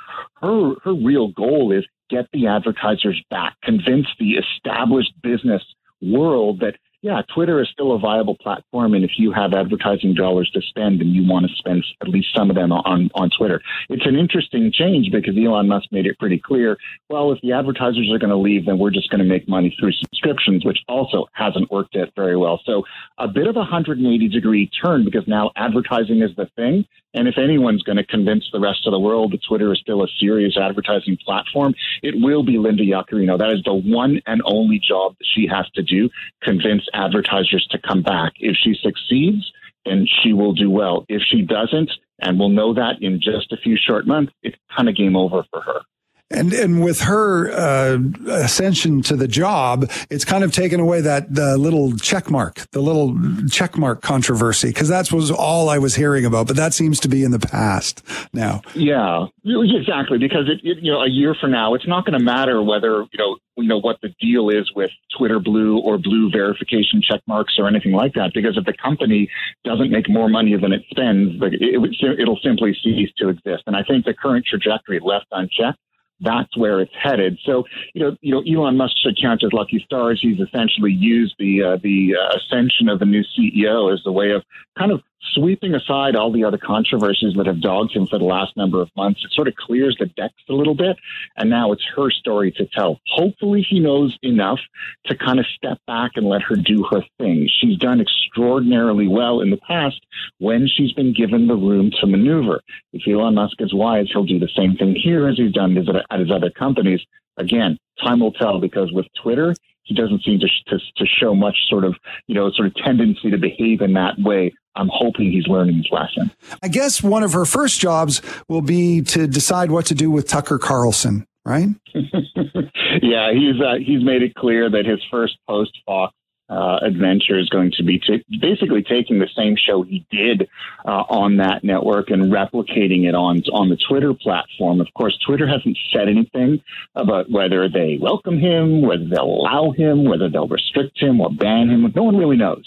[0.41, 5.63] her her real goal is get the advertisers back, convince the established business
[6.01, 6.77] world that
[7.07, 11.01] yeah, Twitter is still a viable platform, and if you have advertising dollars to spend
[11.01, 14.17] and you want to spend at least some of them on on Twitter, it's an
[14.17, 16.77] interesting change because Elon Musk made it pretty clear.
[17.09, 19.73] Well, if the advertisers are going to leave, then we're just going to make money
[19.79, 22.61] through subscriptions, which also hasn't worked out very well.
[22.67, 22.83] So
[23.19, 26.87] a bit of a 180 degree turn because now advertising is the thing,
[27.17, 30.03] and if anyone's going to convince the rest of the world that Twitter is still
[30.03, 33.39] a serious advertising platform, it will be Linda Yaccarino.
[33.39, 36.11] That is the one and only job that she has to do,
[36.43, 38.33] convince advertisers to come back.
[38.41, 39.53] If she succeeds,
[39.85, 41.05] then she will do well.
[41.09, 41.91] If she doesn't,
[42.21, 45.45] and we'll know that in just a few short months, it's kind of game over
[45.53, 45.81] for her.
[46.29, 51.33] And and with her uh, ascension to the job, it's kind of taken away that
[51.33, 53.17] the little check mark, the little
[53.49, 56.49] check mark controversy, because that was all I was hearing about.
[56.49, 58.03] But that seems to be in the past
[58.33, 58.63] now.
[58.75, 60.19] Yeah, exactly.
[60.19, 63.03] Because it, it you know a year from now, it's not going to matter whether
[63.13, 67.21] you know you know what the deal is with Twitter Blue or Blue verification check
[67.29, 68.33] marks or anything like that.
[68.35, 69.31] Because if the company
[69.65, 73.63] doesn't make more money than it spends, it, it'll simply cease to exist.
[73.69, 75.79] And I think the current trajectory left unchecked
[76.21, 77.39] that's where it's headed.
[77.45, 77.65] So,
[77.95, 80.19] you know, you know, Elon Musk should count as lucky stars.
[80.23, 84.31] He's essentially used the uh, the uh, ascension of the new CEO as a way
[84.31, 84.43] of
[84.79, 85.03] kind of
[85.35, 88.91] sweeping aside all the other controversies that have dogged him for the last number of
[88.97, 90.97] months, it sort of clears the decks a little bit.
[91.37, 93.01] And now it's her story to tell.
[93.09, 94.61] Hopefully, he knows enough
[95.07, 97.49] to kind of step back and let her do her thing.
[97.61, 100.01] She's done extraordinarily well in the past
[100.39, 102.61] when she's been given the room to maneuver.
[102.93, 105.77] If Elon Musk is wise, he'll do the same thing here as he's done
[106.11, 107.01] at his other companies.
[107.39, 111.57] Again, time will tell because with Twitter, he doesn't seem to, to, to show much
[111.69, 111.95] sort of
[112.27, 114.53] you know sort of tendency to behave in that way.
[114.75, 116.31] I'm hoping he's learning his lesson.
[116.63, 120.29] I guess one of her first jobs will be to decide what to do with
[120.29, 121.69] Tucker Carlson, right?
[121.95, 126.15] yeah, he's uh, he's made it clear that his first post Fox
[126.49, 130.49] uh, adventure is going to be t- basically taking the same show he did
[130.85, 134.81] uh, on that network and replicating it on on the Twitter platform.
[134.81, 136.63] Of course, Twitter hasn't said anything
[136.95, 141.69] about whether they welcome him, whether they'll allow him, whether they'll restrict him or ban
[141.69, 141.93] him.
[141.95, 142.65] No one really knows.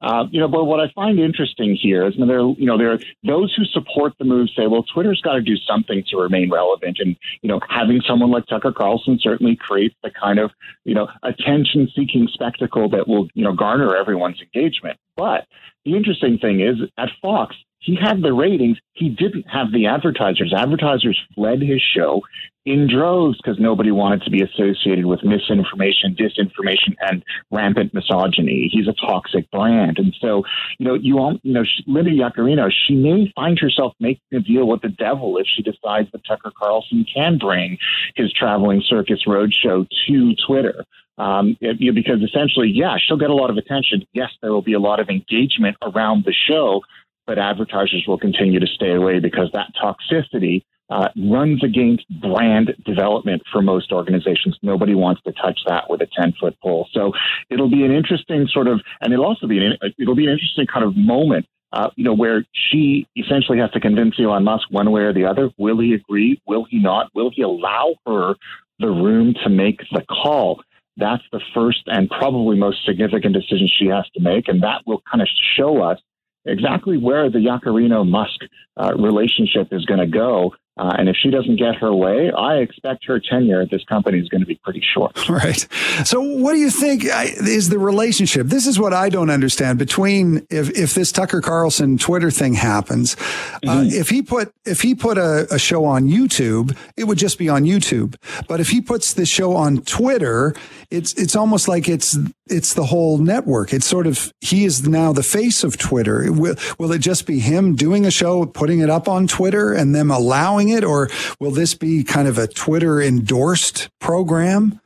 [0.00, 2.98] Uh, you know, but what I find interesting here is, there, you know, there are
[3.22, 6.98] those who support the move say, well, Twitter's got to do something to remain relevant,
[7.00, 10.52] and you know, having someone like Tucker Carlson certainly creates the kind of
[10.84, 14.98] you know attention-seeking spectacle that will you know garner everyone's engagement.
[15.16, 15.46] But
[15.84, 18.78] the interesting thing is, at Fox, he had the ratings.
[18.92, 20.54] He didn't have the advertisers.
[20.56, 22.20] Advertisers fled his show
[22.66, 28.68] in droves because nobody wanted to be associated with misinformation, disinformation, and rampant misogyny.
[28.70, 30.42] He's a toxic brand, and so
[30.78, 34.66] you know, you all, you know, Linda Yaccarino, she may find herself making a deal
[34.66, 37.78] with the devil if she decides that Tucker Carlson can bring
[38.14, 40.84] his traveling circus roadshow to Twitter.
[41.16, 44.06] Um, it, you know, because essentially, yeah, she'll get a lot of attention.
[44.12, 46.82] Yes, there will be a lot of engagement around the show,
[47.26, 53.42] but advertisers will continue to stay away because that toxicity uh, runs against brand development
[53.52, 54.58] for most organizations.
[54.62, 56.88] Nobody wants to touch that with a 10 foot pole.
[56.92, 57.12] So
[57.48, 60.66] it'll be an interesting sort of, and it'll also be an, it'll be an interesting
[60.66, 64.90] kind of moment uh, you know, where she essentially has to convince Elon Musk one
[64.90, 65.50] way or the other.
[65.56, 66.40] Will he agree?
[66.46, 67.10] Will he not?
[67.14, 68.34] Will he allow her
[68.78, 70.62] the room to make the call?
[70.96, 74.48] That's the first and probably most significant decision she has to make.
[74.48, 76.00] And that will kind of show us
[76.44, 78.40] exactly where the Yaccarino Musk
[78.76, 82.54] uh, relationship is going to go uh, and if she doesn't get her way, I
[82.54, 85.18] expect her tenure at this company is going to be pretty short.
[85.30, 85.66] Right.
[86.04, 88.48] So, what do you think is the relationship?
[88.48, 93.14] This is what I don't understand between if, if this Tucker Carlson Twitter thing happens.
[93.14, 93.68] Uh, mm-hmm.
[93.68, 97.38] Uh, if he put if he put a, a, show on YouTube, it would just
[97.38, 98.16] be on YouTube.
[98.48, 100.54] But if he puts the show on Twitter,
[100.90, 102.18] it's it's almost like it's
[102.50, 103.72] it's the whole network.
[103.72, 106.32] It's sort of he is now the face of Twitter.
[106.32, 109.94] Will, will it just be him doing a show, putting it up on Twitter, and
[109.94, 114.80] them allowing it, or will this be kind of a Twitter endorsed program?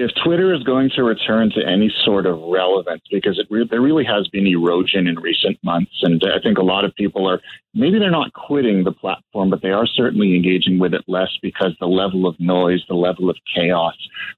[0.00, 4.04] If Twitter is going to return to any sort of relevance, because re- there really
[4.04, 7.40] has been erosion in recent months, and I think a lot of people are
[7.74, 11.76] maybe they're not quitting the platform, but they are certainly engaging with it less because
[11.80, 13.94] the level of noise, the level of chaos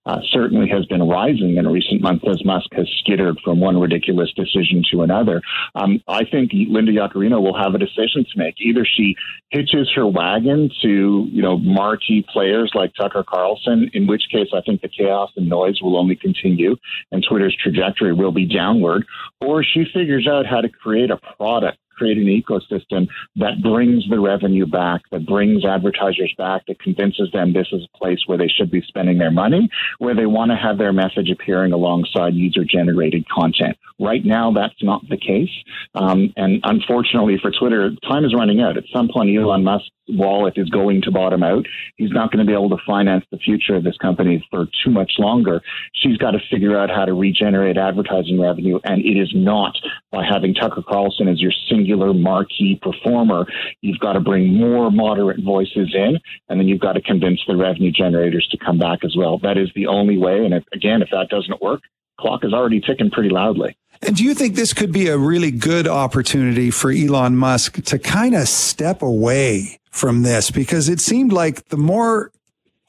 [0.07, 4.33] uh, certainly has been rising in recent months as Musk has skittered from one ridiculous
[4.33, 5.43] decision to another.
[5.75, 8.55] Um, I think Linda Yaccarino will have a decision to make.
[8.61, 9.15] Either she
[9.51, 14.63] hitches her wagon to, you know, marquee players like Tucker Carlson, in which case I
[14.63, 16.77] think the chaos and noise will only continue
[17.13, 19.05] and Twitter's trajectory will be downward,
[19.41, 24.19] or she figures out how to create a product create an ecosystem that brings the
[24.19, 28.49] revenue back, that brings advertisers back, that convinces them this is a place where they
[28.49, 32.65] should be spending their money, where they want to have their message appearing alongside user
[32.65, 33.77] generated content.
[34.01, 35.51] Right now, that's not the case.
[35.95, 38.79] Um, and unfortunately for Twitter, time is running out.
[38.79, 41.67] At some point, Elon Musk's wallet is going to bottom out.
[41.97, 44.91] He's not going to be able to finance the future of this company for too
[44.91, 45.61] much longer.
[45.95, 49.77] She's got to figure out how to regenerate advertising revenue, and it is not
[50.11, 53.47] by having Tucker Carlson as your singular singular marquee performer.
[53.81, 56.19] You've got to bring more moderate voices in,
[56.49, 59.39] and then you've got to convince the revenue generators to come back as well.
[59.39, 60.45] That is the only way.
[60.45, 61.81] And if, again, if that doesn't work,
[62.19, 63.77] clock is already ticking pretty loudly.
[64.03, 67.99] And do you think this could be a really good opportunity for Elon Musk to
[67.99, 70.51] kind of step away from this?
[70.51, 72.33] Because it seemed like the more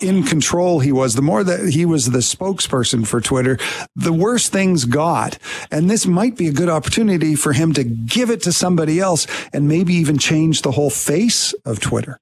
[0.02, 3.58] in control he was, the more that he was the spokesperson for Twitter,
[3.96, 5.38] the worse things got.
[5.70, 9.28] And this might be a good opportunity for him to give it to somebody else
[9.54, 12.20] and maybe even change the whole face of Twitter.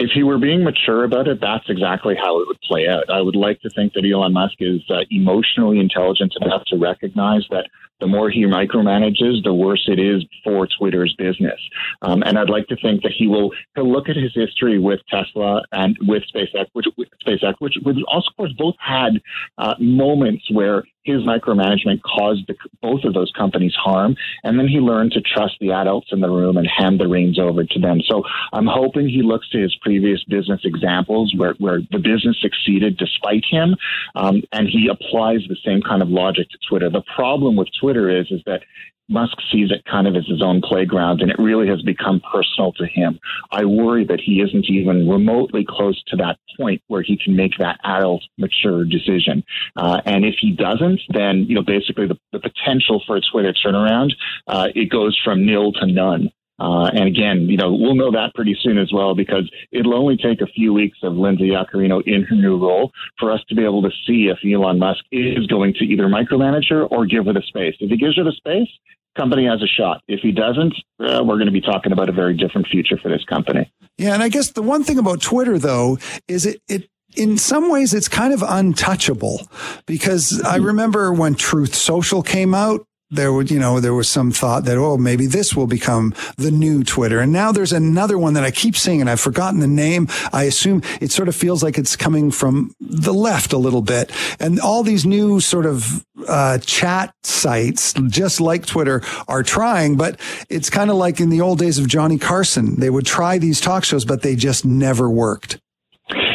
[0.00, 3.10] If he were being mature about it, that's exactly how it would play out.
[3.10, 7.44] I would like to think that Elon Musk is uh, emotionally intelligent enough to recognize
[7.50, 7.66] that
[8.00, 11.60] the more he micromanages, the worse it is for Twitter's business.
[12.02, 15.00] Um, and I'd like to think that he will he'll look at his history with
[15.10, 19.14] Tesla and with SpaceX, which with SpaceX, which, which also, of course, both had
[19.58, 24.78] uh, moments where his micromanagement caused the, both of those companies harm, and then he
[24.78, 28.00] learned to trust the adults in the room and hand the reins over to them.
[28.06, 28.22] So
[28.52, 33.44] I'm hoping he looks to his previous business examples where, where the business succeeded despite
[33.50, 33.76] him,
[34.14, 36.90] um, and he applies the same kind of logic to Twitter.
[36.90, 38.62] The problem with Twitter is is that
[39.08, 42.72] Musk sees it kind of as his own playground, and it really has become personal
[42.72, 43.18] to him.
[43.50, 47.56] I worry that he isn't even remotely close to that point where he can make
[47.58, 49.44] that adult, mature decision.
[49.76, 53.52] Uh, and if he doesn't, then you know basically the, the potential for a Twitter
[53.52, 54.12] turnaround
[54.46, 56.30] uh, it goes from nil to none.
[56.58, 60.16] Uh, and again, you know, we'll know that pretty soon as well because it'll only
[60.16, 63.64] take a few weeks of Lindsay Yaccarino in her new role for us to be
[63.64, 67.32] able to see if Elon Musk is going to either micromanage her or give her
[67.32, 67.76] the space.
[67.80, 68.68] If he gives her the space,
[69.16, 70.02] company has a shot.
[70.08, 73.08] If he doesn't, uh, we're going to be talking about a very different future for
[73.08, 73.70] this company.
[73.96, 75.98] Yeah, and I guess the one thing about Twitter though
[76.28, 79.48] is it it in some ways it's kind of untouchable
[79.86, 80.66] because I mm-hmm.
[80.66, 84.76] remember when Truth Social came out there would, you know, there was some thought that,
[84.76, 87.20] oh, maybe this will become the new Twitter.
[87.20, 90.08] And now there's another one that I keep seeing and I've forgotten the name.
[90.32, 94.12] I assume it sort of feels like it's coming from the left a little bit.
[94.38, 100.20] And all these new sort of, uh, chat sites, just like Twitter, are trying, but
[100.50, 102.78] it's kind of like in the old days of Johnny Carson.
[102.78, 105.58] They would try these talk shows, but they just never worked.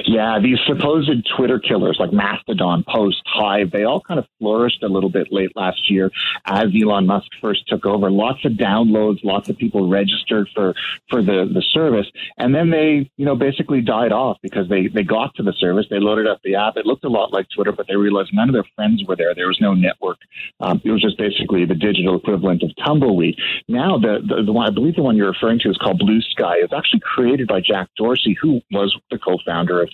[0.05, 4.87] Yeah, these supposed Twitter killers like Mastodon, Post, Hive, they all kind of flourished a
[4.87, 6.11] little bit late last year
[6.45, 8.11] as Elon Musk first took over.
[8.11, 10.73] Lots of downloads, lots of people registered for
[11.09, 15.03] for the the service, and then they, you know, basically died off because they they
[15.03, 16.77] got to the service, they loaded up the app.
[16.77, 19.33] It looked a lot like Twitter, but they realized none of their friends were there.
[19.35, 20.17] There was no network.
[20.59, 23.35] Um, it was just basically the digital equivalent of Tumbleweed.
[23.67, 26.63] Now, the, the the one I believe the one you're referring to is called Bluesky.
[26.63, 29.89] It's actually created by Jack Dorsey, who was the co-founder of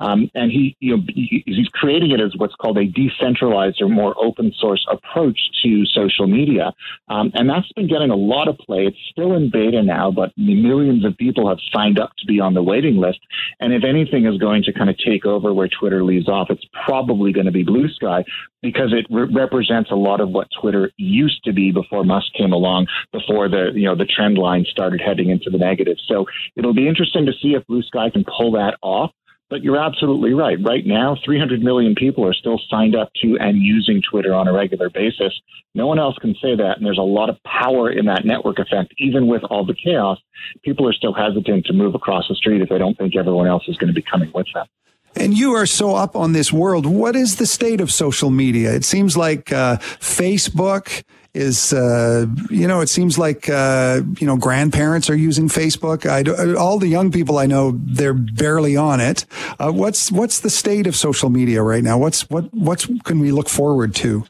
[0.00, 3.88] um, and he, you know, he, he's creating it as what's called a decentralized or
[3.88, 6.72] more open source approach to social media,
[7.08, 8.86] um, and that's been getting a lot of play.
[8.86, 12.54] It's still in beta now, but millions of people have signed up to be on
[12.54, 13.20] the waiting list.
[13.60, 16.64] And if anything is going to kind of take over where Twitter leaves off, it's
[16.84, 18.24] probably going to be Bluesky
[18.62, 22.52] because it re- represents a lot of what Twitter used to be before Musk came
[22.52, 25.96] along, before the you know the trend line started heading into the negative.
[26.06, 26.26] So
[26.56, 29.12] it'll be interesting to see if Bluesky can pull that off.
[29.52, 30.56] But you're absolutely right.
[30.64, 34.52] Right now, 300 million people are still signed up to and using Twitter on a
[34.52, 35.38] regular basis.
[35.74, 36.78] No one else can say that.
[36.78, 38.94] And there's a lot of power in that network effect.
[38.96, 40.16] Even with all the chaos,
[40.64, 43.64] people are still hesitant to move across the street if they don't think everyone else
[43.68, 44.64] is going to be coming with them.
[45.14, 46.86] And you are so up on this world.
[46.86, 48.72] What is the state of social media?
[48.74, 51.04] It seems like uh, Facebook
[51.34, 56.04] is, uh, you know, it seems like, uh, you know, grandparents are using Facebook.
[56.06, 59.24] I, all the young people I know, they're barely on it.
[59.58, 61.96] Uh, what's, what's the state of social media right now?
[61.98, 64.24] What's, what, what's can we look forward to?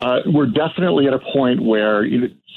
[0.00, 2.06] Uh, we're definitely at a point where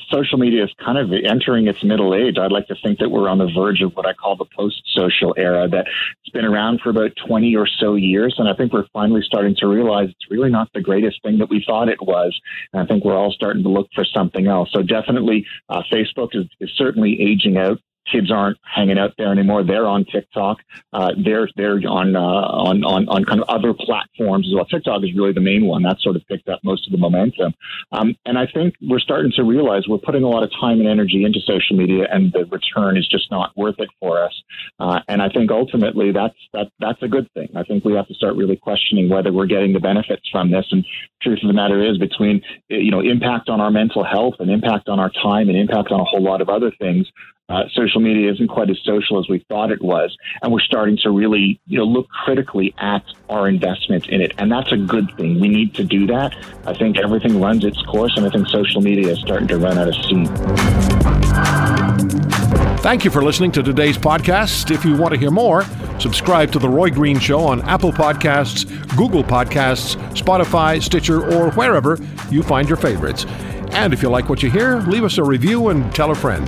[0.10, 2.38] social media is kind of entering its middle age.
[2.38, 5.34] I'd like to think that we're on the verge of what I call the post-social
[5.38, 5.90] era that's
[6.34, 8.36] been around for about 20 or so years.
[8.38, 11.50] And I think we're finally starting to realize it's really not the greatest thing that
[11.50, 12.40] we thought it was.
[12.72, 14.70] And I think we're all starting to look for something else.
[14.72, 17.80] So definitely uh, Facebook is, is certainly aging out
[18.12, 19.64] kids aren't hanging out there anymore.
[19.64, 20.58] They're on TikTok.
[20.92, 24.66] Uh, they're they're on uh, on on on kind of other platforms as well.
[24.66, 25.84] TikTok is really the main one.
[25.84, 27.54] That sort of picked up most of the momentum.
[27.92, 30.88] Um, and I think we're starting to realize we're putting a lot of time and
[30.88, 34.34] energy into social media, and the return is just not worth it for us.
[34.80, 37.50] Uh, and I think ultimately that's that that's a good thing.
[37.56, 40.66] I think we have to start really questioning whether we're getting the benefits from this.
[40.72, 40.86] And
[41.22, 44.90] truth of the matter is, between you know impact on our mental health and impact
[44.90, 47.08] on our time and impact on a whole lot of other things,
[47.50, 50.98] uh, social media isn't quite as social as we thought it was, and we're starting
[50.98, 55.12] to really, you know, look critically at our investment in it, and that's a good
[55.18, 55.40] thing.
[55.40, 56.34] We need to do that.
[56.66, 59.78] I think everything runs its course, and I think social media is starting to run
[59.78, 60.28] out of steam.
[62.78, 64.70] Thank you for listening to today's podcast.
[64.72, 65.64] If you want to hear more,
[66.00, 68.66] subscribe to The Roy Green Show on Apple Podcasts,
[68.98, 71.98] Google Podcasts, Spotify, Stitcher, or wherever
[72.30, 73.26] you find your favorites.
[73.72, 76.48] And if you like what you hear, leave us a review and tell a friend.